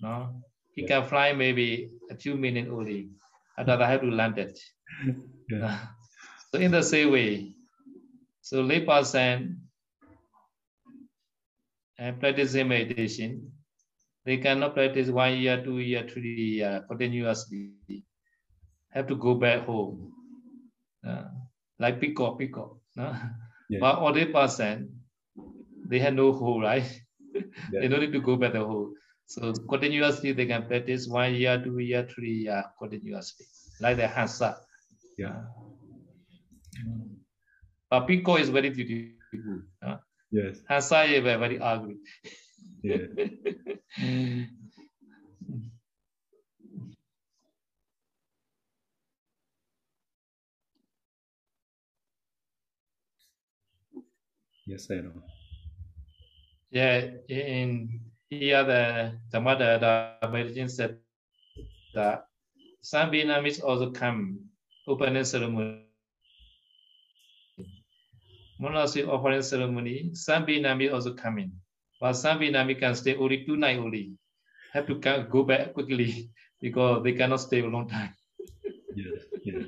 [0.00, 0.42] No,
[0.74, 3.10] he can fly maybe a few minutes only.
[3.56, 4.58] I have to land it.
[5.50, 5.78] Yeah.
[6.54, 7.52] so in the same way,
[8.40, 9.66] so lay person
[11.98, 13.50] and practicing meditation,
[14.24, 17.72] they cannot practice one year, two year, three year continuously.
[18.90, 20.12] Have to go back home.
[21.06, 21.24] Uh,
[21.78, 22.76] like peacock, peacock.
[22.96, 23.16] No?
[23.70, 23.78] Yeah.
[23.80, 25.00] But other person,
[25.86, 26.84] they have no hole, right?
[27.72, 27.80] Yeah.
[27.80, 28.92] they don't need to go back the hole.
[29.26, 33.46] So continuously they can practice one year, two year, three year continuously,
[33.80, 34.58] like the Hansa.
[35.16, 35.42] Yeah.
[37.88, 39.62] But Pico is very beautiful.
[39.82, 39.98] Huh?
[40.32, 40.58] Yes.
[40.68, 41.98] Hansa is very, very ugly.
[42.82, 42.96] Yeah.
[54.66, 55.12] yes, I know.
[56.70, 60.98] Yeah, in here the the mother the medicine said
[61.94, 62.26] that
[62.80, 64.38] some Vietnamese also come
[64.86, 65.84] opening ceremony.
[68.58, 71.52] Monastery offering ceremony, some Vietnamese also come in.
[72.00, 74.16] But some Vietnamese can stay only two nights only.
[74.72, 74.96] Have to
[75.30, 78.14] go back quickly because they cannot stay a long time.
[78.94, 79.64] yes, yes.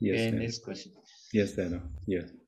[0.00, 0.26] Yes.
[0.26, 0.92] Okay, next question.
[1.32, 1.82] Yes, Dana.
[2.06, 2.30] Yes.
[2.32, 2.47] yes.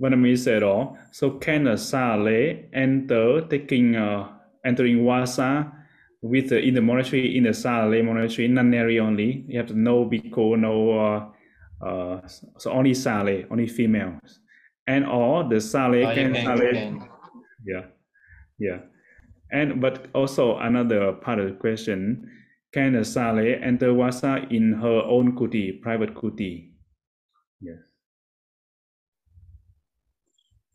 [0.00, 0.96] Vietnamese said all.
[1.12, 4.28] So can a Sale enter taking uh,
[4.64, 5.72] entering Wasa
[6.22, 9.44] with in the monastery in the Sale monastery nunnery only?
[9.48, 12.20] You have to know Biko, no uh, uh,
[12.58, 14.40] so only Sale, only females.
[14.86, 17.08] And all the Sale oh, can, can, Sale, can.
[17.66, 17.82] yeah.
[18.58, 18.78] Yeah.
[19.50, 22.28] And but also another part of the question,
[22.72, 26.70] can a Sale enter Vasa in her own kuti, private kuti?
[27.60, 27.78] Yes.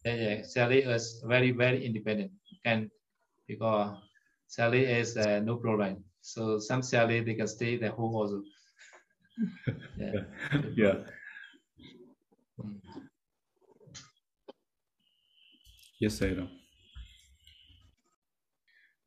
[0.06, 0.42] Yeah, yeah.
[0.44, 2.32] Sally is very, very independent.
[2.66, 2.90] And
[3.48, 3.98] because
[4.48, 6.04] Sally is uh, no problem.
[6.22, 8.44] So some Sally they can stay at home also.
[9.98, 10.24] yeah.
[10.76, 11.04] yeah.
[16.00, 16.50] Yes, I know.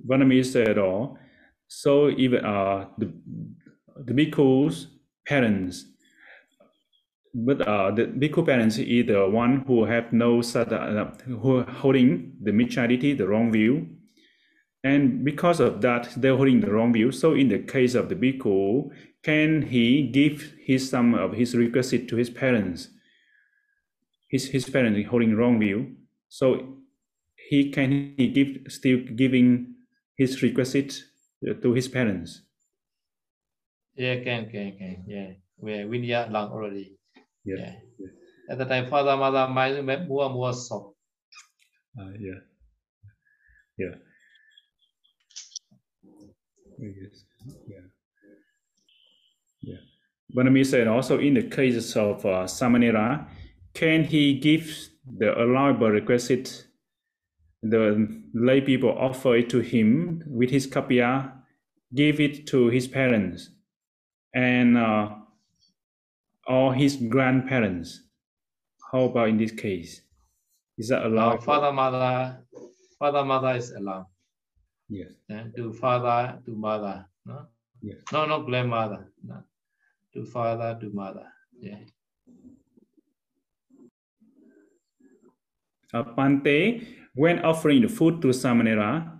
[0.04, 1.18] Vietnamese at all.
[1.68, 3.12] So even uh, the
[3.96, 4.86] the bhikkhus
[5.26, 5.84] parents,
[7.36, 12.50] but uh, the bhikkhu parents is the one who have no uh, who holding the
[12.50, 13.86] micchaditthi, the wrong view,
[14.82, 17.12] and because of that they're holding the wrong view.
[17.12, 18.88] So in the case of the bhikkhu,
[19.22, 22.88] can he give his some of his requisite to his parents?
[24.30, 25.94] His his parents holding wrong view,
[26.28, 26.78] so
[27.50, 29.74] he can he give still giving
[30.16, 31.04] his request
[31.62, 32.40] to his parents?
[33.94, 35.04] Yeah, can, can, can.
[35.06, 36.96] Yeah, we we are long already.
[37.46, 37.56] Yeah.
[37.58, 37.72] yeah.
[37.98, 38.08] yeah.
[38.50, 40.96] At the time, father, mother, mind more and more soft.
[41.98, 42.40] Uh, yeah.
[43.78, 43.94] Yeah.
[46.78, 47.24] Yes.
[47.66, 47.86] Yeah.
[49.62, 49.76] Yeah.
[50.34, 53.26] Vanami said also in the cases of uh, Samanera,
[53.74, 54.88] can he give
[55.18, 56.66] the allowable requisite
[57.62, 61.32] the lay people offer it to him with his kapia,
[61.94, 63.50] give it to his parents
[64.34, 65.08] and uh,
[66.46, 68.02] or his grandparents.
[68.92, 70.02] How about in this case?
[70.78, 71.42] Is that allowed?
[71.42, 72.38] father, mother,
[72.98, 74.06] father, mother is allowed.
[74.88, 75.12] Yes.
[75.28, 77.06] And to father, to mother.
[77.24, 77.46] No,
[77.82, 77.96] Yes.
[78.12, 79.10] no, no grandmother.
[79.24, 79.42] No.
[80.14, 81.26] To father, to mother.
[81.58, 81.78] Yeah.
[85.94, 89.18] Uh, Pante, when offering the food to Samanera,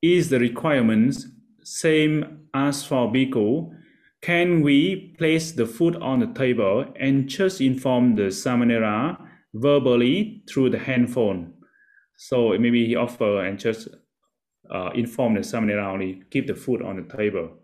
[0.00, 1.26] is the requirements
[1.62, 3.74] same as for Bhikkhu?
[4.20, 9.16] Can we place the food on the table and just inform the Samanera
[9.54, 11.54] verbally through the handphone?
[12.16, 13.88] So maybe he offer and just
[14.70, 17.58] uh, inform the Samanera only, keep the food on the table.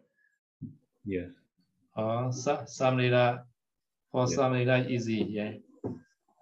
[1.05, 1.31] Yes.
[1.97, 3.43] Uh, sa- Samlila,
[4.13, 4.37] for Yeah.
[4.37, 5.53] Samlila easy, yeah.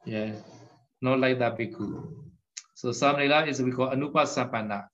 [0.05, 0.35] Yeah.
[1.01, 2.13] Not like that bhikkhu.
[2.75, 4.89] So Samlila is we call Anupasampanna,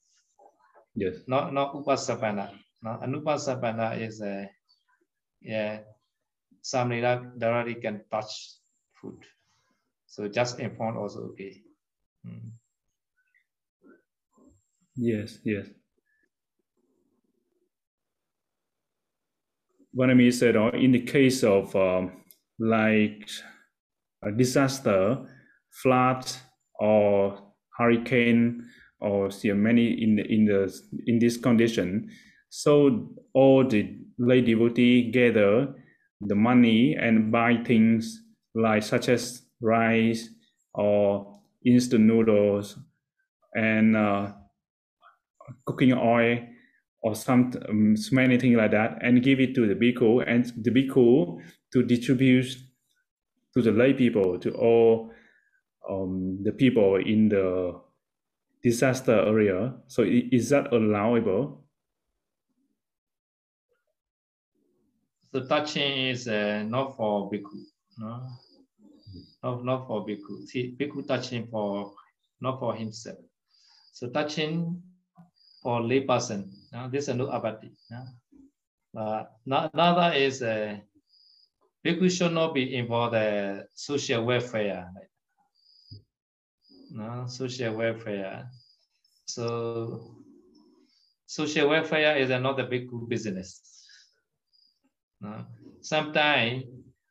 [0.94, 1.16] Yes.
[1.26, 2.50] not not Upasampanna.
[2.82, 4.48] No, Anupasampanna is a
[5.40, 5.80] yeah.
[6.62, 8.52] Samlila directly can touch
[9.00, 9.24] food.
[10.06, 11.62] So just inform also okay.
[12.26, 12.50] Mm.
[14.96, 15.66] Yes, yes.
[19.92, 22.24] What I mean is that uh, in the case of um,
[22.58, 23.28] like
[24.22, 25.24] a disaster,
[25.70, 26.30] flood
[26.74, 28.66] or hurricane
[29.00, 32.10] or see many in the, in the in this condition,
[32.48, 35.74] so all the lay devotee gather
[36.20, 38.22] the money and buy things
[38.54, 40.28] like such as rice
[40.74, 42.76] or instant noodles
[43.54, 44.32] and uh,
[45.66, 46.38] cooking oil
[47.02, 50.70] or some um, many things like that and give it to the bhikkhu and the
[50.70, 51.38] bhikkhu
[51.72, 52.46] to distribute
[53.54, 55.10] to the lay people to all
[55.88, 57.80] um, the people in the
[58.62, 59.74] disaster area.
[59.86, 61.57] So is that allowable
[65.32, 67.60] So touching is uh, not for bhikkhu,
[67.98, 68.28] no,
[69.42, 70.46] not not for bhikkhu.
[70.46, 71.92] See, bhikkhu touching for
[72.40, 73.18] not for himself.
[73.92, 74.82] So touching
[75.62, 76.50] for lay person.
[76.72, 76.88] No?
[76.88, 77.72] This is no abati.
[77.90, 78.04] No?
[78.94, 80.78] But another is uh,
[81.84, 84.88] bhikkhu should not be involved in social welfare.
[86.90, 88.48] No, social welfare.
[89.26, 90.16] So
[91.26, 93.77] social welfare is not the bhikkhu business.
[95.20, 95.44] No?
[95.80, 96.64] Sometimes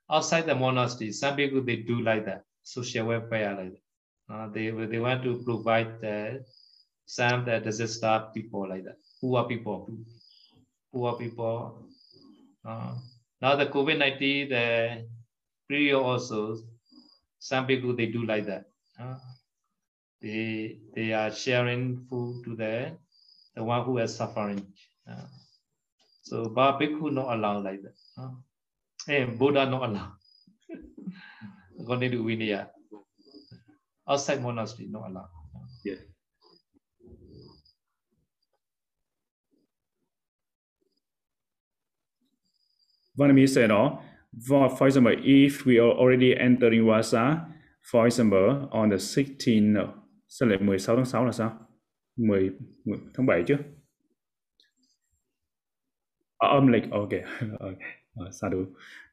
[0.10, 4.34] outside the monastery, some people they do like that, social welfare like that.
[4.34, 6.44] Uh, they they want to provide the,
[7.06, 9.90] some the disaster people like that, poor people,
[10.94, 11.88] poor people.
[12.66, 12.96] Uh,
[13.42, 15.08] now the COVID nineteen the
[15.70, 16.58] period also,
[17.40, 18.66] some people they do like that.
[19.00, 19.16] Uh,
[20.22, 22.92] they they are sharing food to the
[23.56, 24.66] the one who is suffering.
[25.10, 25.24] Uh,
[26.28, 27.96] so but bhikkhu not allowed like that.
[28.18, 28.34] Uh,
[29.08, 30.12] and Buddha not allowed.
[31.80, 32.68] According to Vinaya.
[34.10, 35.30] Outside monastery not allowed.
[35.84, 36.00] yes
[43.16, 43.98] what I mean is that uh,
[44.48, 47.48] for, for example if we are already entering Vasa
[47.82, 49.76] for example on the 16
[50.30, 51.54] sẽ lại 16 tháng 6 là sao
[52.18, 52.52] 10,
[52.86, 53.77] 10 tháng 7 chứ
[56.38, 57.02] Ờ, âm lịch ok.
[57.02, 57.12] Ok
[57.42, 57.74] uh, ờ,
[58.16, 58.66] ờ, sa đủ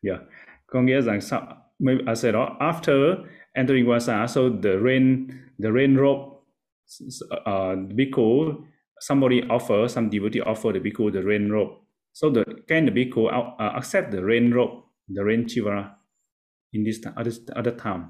[0.02, 0.20] yeah.
[0.66, 1.40] Có nghĩa rằng sau
[1.78, 3.16] maybe à, I đó after
[3.52, 5.26] entering Vasa so the rain
[5.62, 6.20] the rain rope
[7.30, 8.54] uh, bhikkhu
[9.00, 11.72] somebody offer some devotee offer the bhikkhu the rain rope
[12.12, 14.72] so the can the bhikkhu out- uh, accept the rain rope
[15.14, 15.94] the rain chivara
[16.72, 18.04] in this other other time?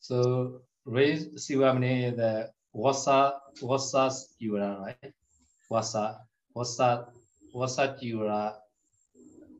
[0.00, 3.32] So raise Sivamani the wasa
[3.62, 4.10] wasa
[4.40, 5.14] chivara right?
[5.70, 6.18] wasa
[8.00, 8.54] Yura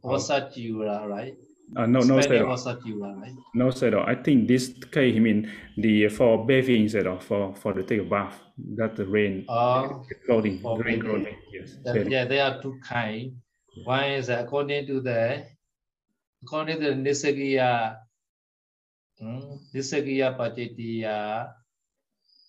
[0.05, 1.35] Vasa Yura, right?
[1.77, 3.35] uh, no no Vasa Yura, right?
[3.55, 7.83] no said I think this case he mean the for bathing said for for the
[7.83, 8.41] take a bath
[8.77, 9.89] that the rain Uh,
[10.27, 12.11] clothing rain clothing yes said.
[12.11, 13.37] yeah, there are two kind.
[13.85, 15.47] One is according to the
[16.43, 17.97] according to the Nisagiya,
[19.23, 21.49] mm, Nisagiya Pachitiya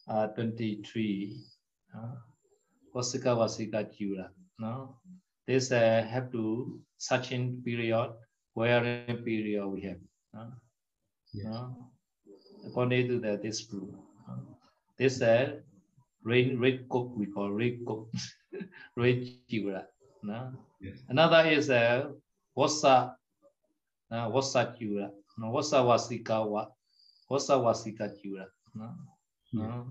[0.07, 1.37] uh, 23,
[1.95, 2.15] uh,
[2.93, 4.29] Vasika Vasika Jura.
[4.59, 4.95] No?
[5.47, 8.11] This uh, have to such in period,
[8.55, 9.97] wearing period we have.
[10.37, 10.51] Uh,
[11.33, 11.45] Yes.
[11.49, 11.89] no?
[12.67, 13.97] According to the this rule.
[14.29, 14.37] Uh,
[14.97, 15.57] this uh,
[16.23, 18.07] rain rain cook we call rain cook
[18.95, 19.85] rain jura.
[20.21, 20.53] No?
[20.79, 21.01] Yes.
[21.09, 22.11] Another is a
[22.55, 23.17] wasa,
[24.11, 25.09] uh, wasa jura.
[25.37, 26.69] No, wasa wasika wa,
[27.29, 28.45] wasa wasika jura.
[28.75, 28.93] No?
[29.51, 29.87] No?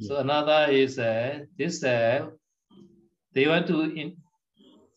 [0.00, 2.28] So another is uh, this uh,
[3.32, 4.16] they want to in,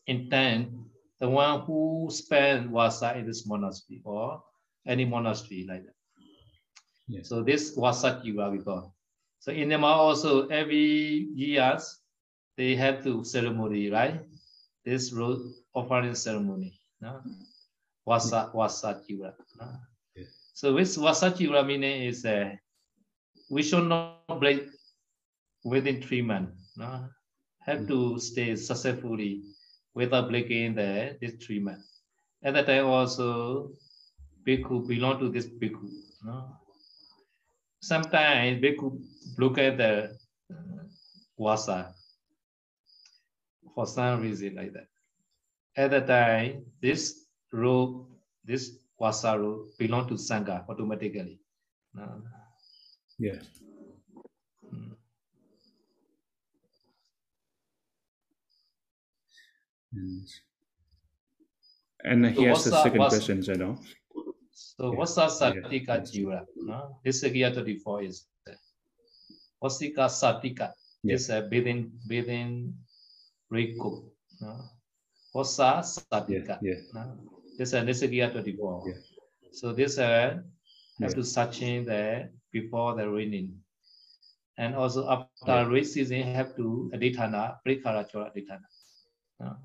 [0.06, 0.76] intend
[1.20, 4.42] the one who spent wasa in this monastery or
[4.86, 7.24] any monastery like that.
[7.24, 8.94] So this wasa jiva we call.
[9.40, 11.98] So in Myanmar also every years
[12.56, 14.20] they have to ceremony, right?
[14.84, 15.40] This road
[15.74, 16.78] offering ceremony.
[17.00, 17.20] No?
[18.04, 19.32] Wasa wasa jiva.
[19.58, 19.66] No?
[20.52, 22.52] So with wasa jiva meaning is uh,
[23.50, 24.68] we should not break
[25.64, 26.72] within three months.
[26.76, 27.08] No?
[27.66, 29.42] Have to stay successfully
[29.94, 32.02] without breaking the this three months.
[32.42, 33.72] At that time also,
[34.46, 35.88] bhikkhu belong to this bhikkhu.
[36.24, 36.56] No?
[37.82, 39.02] Sometimes bhikkhu
[39.38, 40.16] look at the
[40.50, 40.84] uh,
[41.36, 41.94] wasa
[43.74, 44.88] for some reason like that.
[45.76, 48.08] At that time, this rule,
[48.44, 51.40] this wasa rule belong to sangha automatically.
[51.94, 52.22] No?
[53.18, 53.44] Yes.
[59.92, 60.26] And,
[62.04, 63.78] and So here's the second what's- question, Zeno.
[64.52, 66.44] So Yeah, wasa yeah, satika jiva?
[66.56, 67.00] No?
[67.04, 68.26] This Sagiya 34 is
[69.62, 70.72] wasika satika.
[71.02, 71.22] Yes.
[71.22, 72.74] Is a within within
[73.52, 74.04] Riku.
[74.40, 74.52] No?
[75.34, 76.58] Wasa satika.
[76.60, 77.16] Yes, yes, No?
[77.58, 78.84] This is Nisagiya 24.
[78.88, 78.94] Yeah.
[79.52, 80.42] So this uh, have
[81.00, 81.08] Yeah.
[81.08, 83.60] to search in there before the raining.
[84.58, 85.68] And also after Yeah.
[85.68, 88.68] rain season have to adhitthana, prikara chora adhitthana.
[89.40, 89.56] No?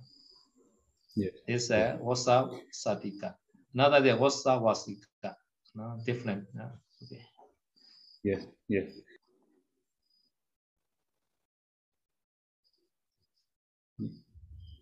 [1.16, 1.34] Yes.
[1.48, 3.36] This uh, wasa satika.
[3.74, 5.36] Another the wasa wasika.
[5.76, 5.98] No?
[6.06, 6.46] Different.
[6.54, 6.72] No?
[7.04, 7.22] Okay.
[8.24, 8.92] Yes, yes.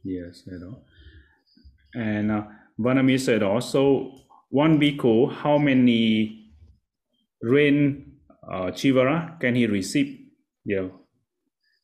[0.04, 0.82] Yes, you know.
[1.96, 2.44] And uh,
[2.80, 4.12] Vanami said also,
[4.50, 6.52] one bhikkhu, how many
[7.42, 8.14] rain
[8.44, 10.20] uh, chivara can he receive?
[10.66, 10.90] Yeah.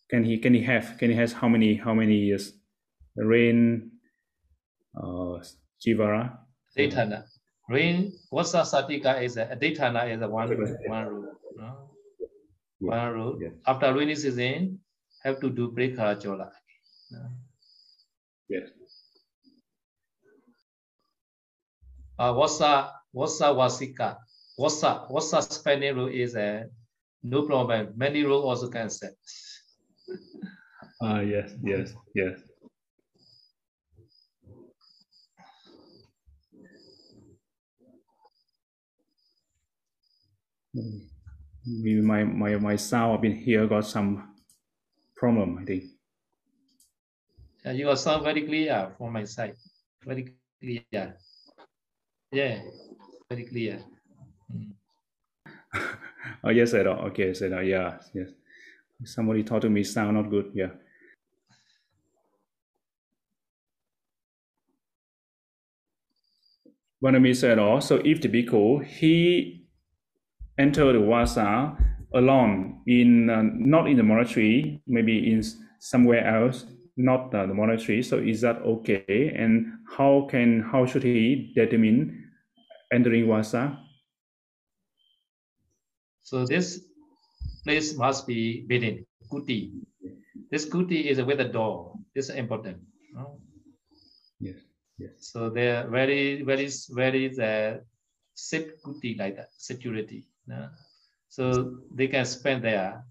[0.09, 2.53] Can he can he have can he has how many how many years
[3.15, 3.91] rain
[4.99, 5.43] uh,
[5.79, 6.37] chivara?
[6.77, 7.23] Adhitthana.
[7.69, 10.77] Rain, wasa satika is a adhitthana is a one rule.
[10.87, 11.33] One rule.
[11.55, 11.89] No?
[12.79, 12.89] Yeah.
[12.89, 13.37] One rule.
[13.41, 13.49] Yeah.
[13.67, 14.79] After rainy season,
[15.23, 16.51] have to do prikara chola.
[17.11, 17.29] No?
[18.49, 18.69] Yes.
[22.17, 24.17] Uh, wasa wasa wasika.
[24.57, 26.65] Wasa wasa Spanish rule is a
[27.23, 27.93] no problem.
[27.95, 29.13] Many rule also can set.
[31.01, 32.39] Ah yes, yes, yes.
[40.73, 44.35] Maybe my, my, my sound up in here got some
[45.15, 45.83] problem, I think.
[47.65, 49.55] Yeah, you got sound very clear from my side.
[50.05, 51.17] Very clear.
[52.31, 52.61] Yeah,
[53.29, 53.79] very clear.
[54.53, 54.73] Mm.
[56.43, 56.91] Oh yes, I know.
[57.09, 58.29] Okay, so now, yeah, yes.
[59.03, 60.51] Somebody talked to me, sound not good.
[60.53, 60.69] Yeah.
[67.03, 69.65] Vanami said also, if the bhikkhu he
[70.59, 71.75] entered the wasa
[72.13, 75.41] alone in uh, not in the monastery, maybe in
[75.79, 76.65] somewhere else,
[76.97, 78.03] not uh, the monastery.
[78.03, 79.33] So is that okay?
[79.35, 82.29] And how can how should he determine
[82.93, 83.79] entering wasa?
[86.21, 86.85] So this
[87.63, 89.71] place must be within kuti.
[90.51, 91.97] This kuti is with a door.
[92.13, 92.77] This is important.
[93.13, 93.39] no?
[94.39, 94.57] Yes.
[94.97, 95.11] Yes.
[95.19, 97.81] So they're very, very, very the
[98.35, 100.28] safe kuti like that, security.
[100.49, 100.69] No?
[101.29, 103.03] So they can spend there.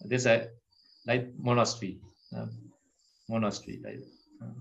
[0.00, 0.46] This is
[1.06, 2.00] like monastery.
[2.32, 2.48] no?
[3.28, 4.10] Monastery like that.
[4.40, 4.54] no?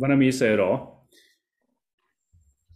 [0.00, 1.00] Vanami said, oh,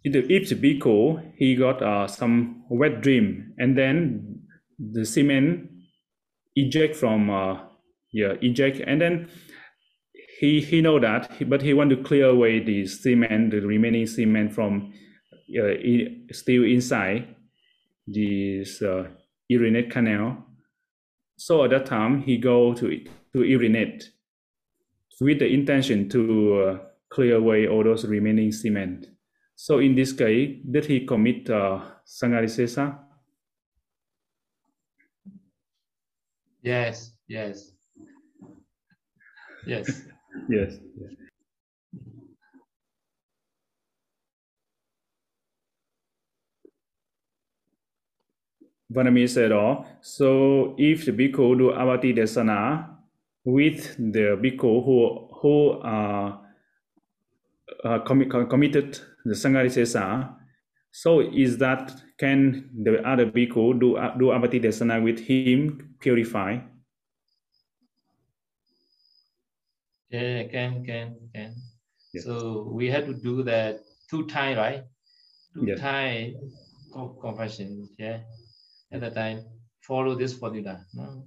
[0.03, 4.43] if the if the bhikkhu, he got uh, some wet dream, and then
[4.79, 5.71] the cement
[6.55, 7.61] eject from, uh,
[8.13, 9.29] yeah, eject, and then
[10.39, 14.53] he he know that, but he want to clear away the cement, the remaining cement
[14.53, 14.93] from
[15.59, 17.35] uh, i- still inside
[18.07, 19.09] this uh,
[19.49, 20.45] urinate canal.
[21.37, 24.11] So at that time, he go to to urinate
[25.21, 26.79] with the intention to uh,
[27.09, 29.07] clear away all those remaining cement.
[29.57, 32.99] So in this case, did he commit uh, sanghadisesa?
[36.63, 37.71] Yes, yes.
[39.67, 40.07] Yes.
[40.49, 40.79] Yes.
[48.93, 52.89] Vanami said, oh, so if the bhikkhu do avati desana
[53.45, 56.37] with the bhikkhu who who uh,
[57.85, 60.35] uh, commi- committed the Sanghadisesa.
[60.93, 66.59] So is that can the other bhikkhu do do abati desana with him purify?
[70.15, 71.55] Yeah, can, can, can.
[72.13, 72.21] Yeah.
[72.23, 74.85] So we had to do that two time, right?
[75.53, 75.75] Two Yeah.
[75.75, 76.35] time
[77.21, 78.21] confession, yeah.
[78.93, 79.43] At the time,
[79.81, 80.87] follow this formula.
[80.95, 81.27] No?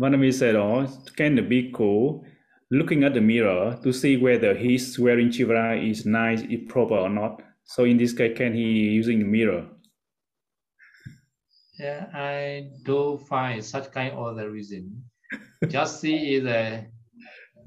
[0.00, 2.24] Vanami said, oh, can the bhikkhu
[2.72, 7.08] looking at the mirror to see whether he's wearing chivara is nice, is proper or
[7.08, 7.42] not?
[7.62, 9.73] So in this case, can he using the mirror?
[11.78, 15.04] Yeah, I don't find such kind of the reason.
[15.68, 16.86] Just see is uh, a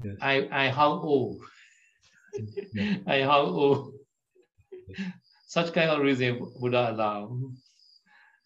[0.04, 0.12] Yeah.
[0.20, 1.42] I I how old.
[3.06, 3.94] I how old.
[5.46, 7.52] Such kind of reason Buddha allow.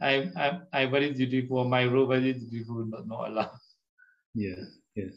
[0.00, 1.64] I I I very dutiful.
[1.64, 2.86] My role very dutiful.
[2.86, 3.50] Not, not allow.
[4.34, 5.12] Yeah, yeah.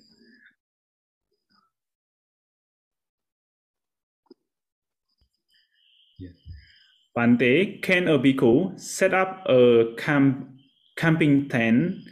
[7.15, 10.49] Bante, can a bhikkhu set up a camp,
[10.97, 12.03] camping tent,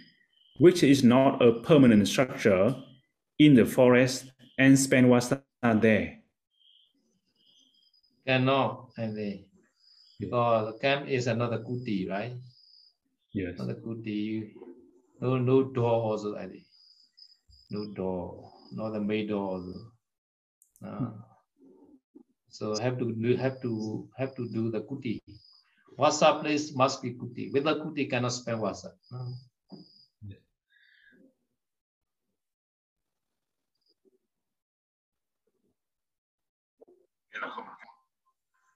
[0.59, 2.73] which is not a permanent structure,
[3.37, 6.19] in the forest and spend wasa there?
[8.25, 9.45] Cannot, I mean,
[10.19, 12.33] because camp is another kuti, right?
[13.33, 13.59] Yes.
[13.59, 14.51] Another kuti.
[15.19, 16.63] No, no door also, I think.
[17.71, 19.91] No door, not the main door also.
[20.85, 21.11] Uh,
[22.53, 25.17] so have to do have to have to do the kuti.
[25.97, 27.49] Wasa place must be kuti.
[27.51, 28.93] Without kuti cannot spend wasa.
[29.09, 29.33] No.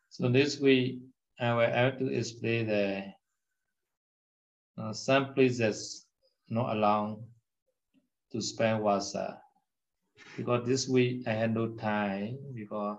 [0.09, 0.97] So this way,
[1.39, 3.13] I will have to explain the
[4.73, 6.07] uh, some places
[6.49, 7.21] not allowed
[8.33, 9.37] to spend wasa
[10.35, 12.97] because this week I had no time because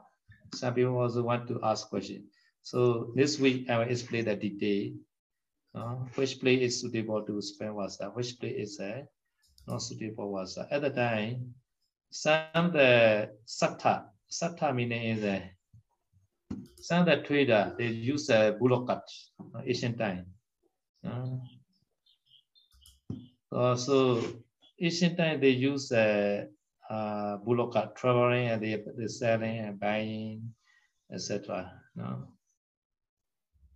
[0.55, 2.31] some people also want to ask questions.
[2.63, 4.93] So this week I will explain the detail.
[5.75, 9.03] Uh, which place is suitable to spend wasa, which place is uh,
[9.67, 10.67] not suitable wasa.
[10.71, 11.55] At the time,
[12.11, 15.41] some the satta, satta meaning is uh,
[16.81, 19.03] some the trader they use a bulokat
[19.55, 20.27] uh, ancient time.
[21.07, 21.37] Uh,
[23.53, 24.25] uh, so
[24.81, 26.49] ancient time they use a
[26.91, 30.55] uh, uh, bulokat traveling and they they selling and buying,
[31.13, 31.73] etc.
[31.95, 32.29] No?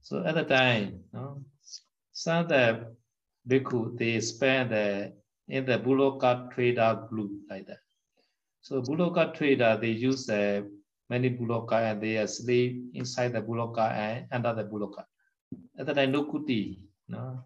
[0.01, 1.45] So at the time, no,
[2.13, 2.95] some the
[3.49, 5.13] bhikkhu they spend the
[5.49, 7.79] in the bulokat trader group like that.
[8.61, 10.63] So bulokat trader they use uh,
[11.11, 15.05] many buloka and they are sleep inside the buloka and under the buloka.
[15.79, 17.45] At the time, no kuti, no,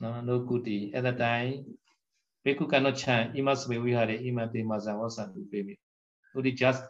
[0.00, 0.94] no, no kuti.
[0.94, 1.64] At the time,
[2.44, 3.34] bhikkhu cannot chant.
[3.34, 5.76] Imas me vihare imate mazavasa to pay
[6.36, 6.84] Only just,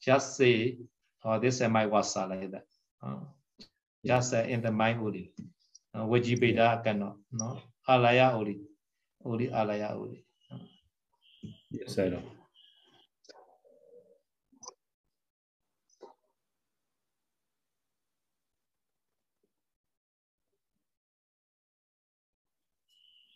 [0.00, 0.78] just say,
[1.24, 2.66] oh, this is my wasa like that.
[3.02, 3.20] Uh,
[4.04, 5.32] just uh, in the mind only.
[5.94, 7.60] Uh, Vajibeda cannot, no.
[7.88, 8.60] Alaya only,
[9.24, 10.24] only alaya only.
[11.70, 12.22] Yes, I know.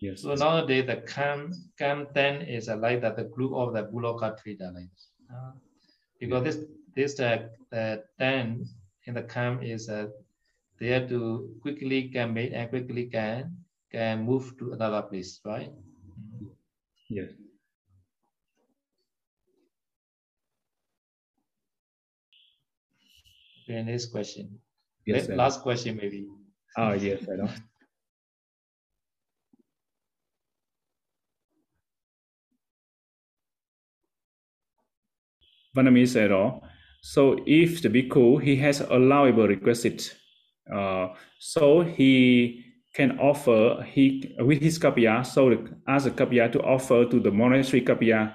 [0.07, 0.23] Yes.
[0.23, 1.41] So nowadays the cam
[1.79, 4.91] cam ten is uh, like that the group of the buloka trader like
[5.35, 5.53] uh,
[6.21, 6.59] because this
[6.97, 8.65] this uh, the ten
[9.07, 10.09] in the camp is uh,
[10.81, 11.21] there to
[11.63, 13.57] quickly can make and quickly can
[13.93, 15.73] can move to another place, right?
[17.09, 17.31] Yes.
[23.63, 24.61] Okay, next question.
[25.07, 25.29] Yes.
[25.29, 26.27] La- Last question maybe.
[26.77, 27.51] Ah, yes, I know.
[35.77, 36.63] Vanami said, oh,
[37.03, 40.17] so if the bhikkhu, he has allowable requisite,
[40.75, 41.09] uh,
[41.39, 42.65] so he
[42.95, 45.53] can offer, he with his kapya, so
[45.87, 48.35] ask the kapya to offer to the monastery kapya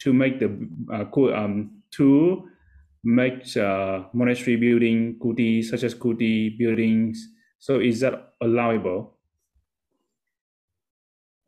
[0.00, 0.50] to make the,
[0.92, 2.48] uh, um, to
[3.04, 7.28] make uh, monastery building, kuti, such as kuti buildings.
[7.58, 9.16] So is that allowable?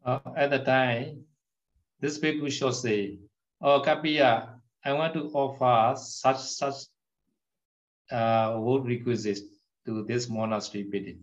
[0.04, 1.24] Uh, at the time,
[2.00, 3.18] this people should say,
[3.60, 6.74] "Oh, Kapiya, I want to offer such such
[8.10, 9.44] uh, wood requisite
[9.86, 11.20] to this monastery building."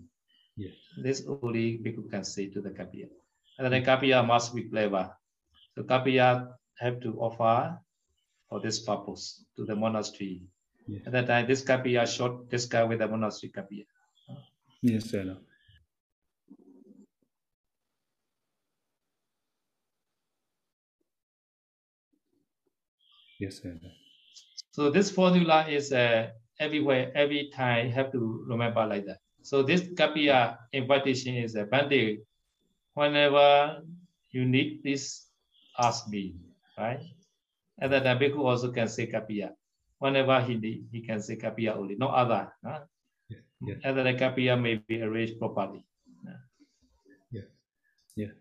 [0.55, 0.75] Yes.
[1.01, 3.07] This only people can say to the Kapiya.
[3.57, 5.15] And then Kapiya must be clever.
[5.75, 7.79] So Kapiya have to offer
[8.49, 10.43] for this purpose to the monastery.
[10.87, 11.01] Yes.
[11.05, 13.85] At that time, this Kapiya shot this guy with the monastery Kapiya.
[14.81, 15.35] Yes, I
[23.39, 23.79] Yes, sir.
[24.71, 26.29] So this formula is uh,
[26.59, 29.19] everywhere, every time have to remember like that.
[29.41, 32.19] So this Kapiya invitation is a bandage.
[32.93, 33.81] Whenever
[34.31, 35.31] you need this,
[35.79, 36.35] ask me,
[36.77, 36.99] right?
[37.79, 39.55] And then the bhikkhu also can say Kapiya.
[39.99, 42.51] Whenever he need, he can say Kapiya only, no other.
[42.63, 42.79] Huh?
[43.61, 43.75] Yeah.
[43.83, 45.85] And then the Kapiya may be arranged properly.
[47.31, 47.41] Yeah.
[48.15, 48.31] Yeah.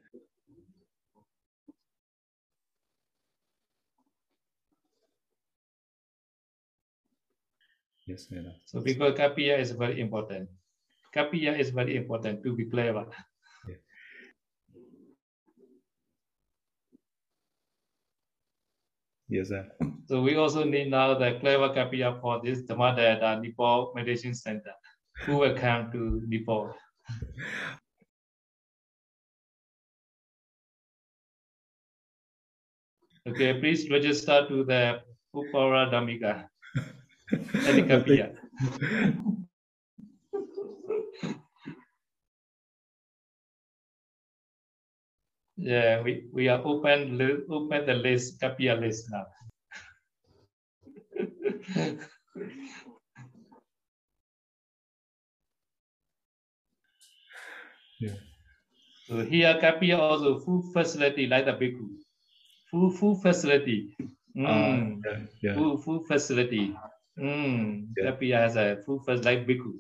[8.09, 8.43] Yes, sir.
[8.65, 10.49] So because Kapiya is very important.
[11.15, 13.05] Kapiya is very important to be clever.
[19.29, 19.69] Yes, sir.
[20.07, 24.73] So we also need now the clever Kapiya for this Dhammadayata Nepal Meditation Center.
[25.27, 26.75] Who will come to Nepal?
[33.29, 35.03] Okay, please register to the
[35.37, 36.49] Upara Dhammika.
[37.33, 38.35] Any Kapiya.
[45.57, 47.19] Yeah, we, we are open
[47.51, 49.27] open the list, Kapiya list now.
[58.01, 58.15] Yeah.
[59.09, 61.89] So here Kapiya also food facility like the bhikkhu.
[62.71, 63.97] Food food facility.
[64.01, 64.07] Uh,
[64.39, 65.55] Mm, yeah, yeah.
[65.55, 66.77] food food facility.
[67.19, 68.41] Mm, Yeah.
[68.41, 69.79] Has a full first life bhikkhu.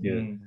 [0.00, 0.12] Yeah.
[0.14, 0.40] Mm.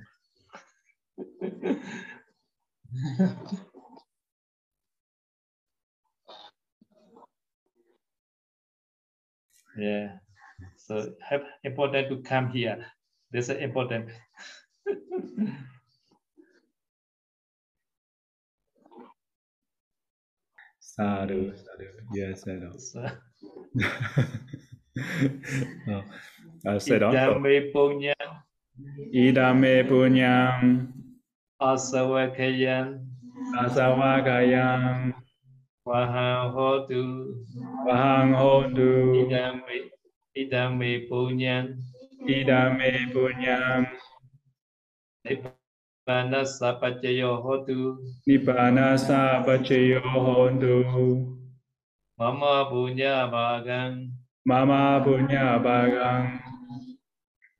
[9.76, 10.18] yeah.
[10.76, 12.86] So have important to come here.
[13.32, 14.10] This is important.
[20.80, 21.86] Sadhu, sadhu.
[22.14, 22.70] Yes, sir.
[22.78, 23.06] So,
[25.86, 26.04] no.
[26.64, 27.08] Ale se dá.
[27.08, 28.30] Idame punyam.
[29.12, 30.92] Idame punyam.
[31.60, 33.00] Asavakayam.
[33.56, 35.16] Asavakayam.
[35.84, 37.32] Vahang hotu.
[37.88, 39.16] Vahang hotu.
[39.24, 39.88] Idame,
[40.36, 41.80] idame punyam.
[42.28, 43.88] Idame punyam.
[45.24, 47.96] Nibbana sapachayo hotu.
[48.28, 50.84] Nibbana sapachayo hotu.
[52.20, 56.40] Mama punya bagang Mama punya barang.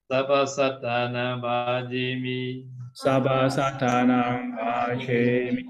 [0.08, 2.64] Sapa satana bajimi.
[2.96, 5.68] Sapa satana bajimi.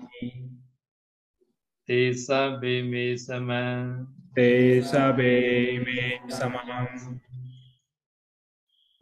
[1.83, 4.07] Te sabe me saman.
[4.39, 7.19] Te sabe me saman.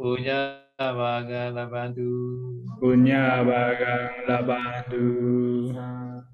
[0.01, 2.17] Punya barang labandu.
[2.81, 5.09] Punya barang labandu.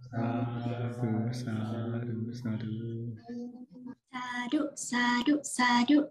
[0.07, 0.71] Sadu,
[1.35, 2.74] sadu, sadu, sadu.
[4.45, 6.09] Sadhu, sadhu, sadhu.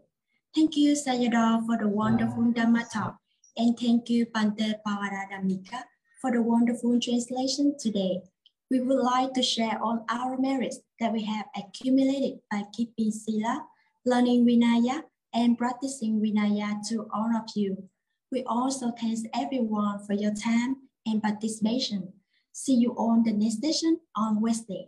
[0.55, 3.17] Thank you, Sayadaw, for the wonderful Dhamma talk.
[3.57, 5.83] And thank you, Bante Pavaradhammika,
[6.19, 8.23] for the wonderful translation today.
[8.71, 13.67] We would like to share all our merits that we have accumulated by keeping Sila,
[14.03, 17.87] learning Vinaya, and practicing Vinaya to all of you.
[18.31, 22.13] We also thank everyone for your time and participation.
[22.51, 24.87] See you on the next session on Wednesday.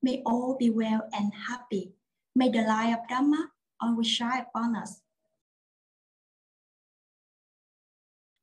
[0.00, 1.94] May all be well and happy.
[2.36, 3.46] May the light of Dhamma
[3.80, 5.00] always shine upon us.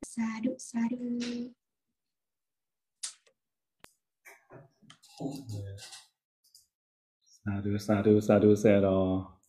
[0.05, 1.51] Sadhu, sadhu.
[7.25, 9.40] sadhu sadhu sadhu sadhu.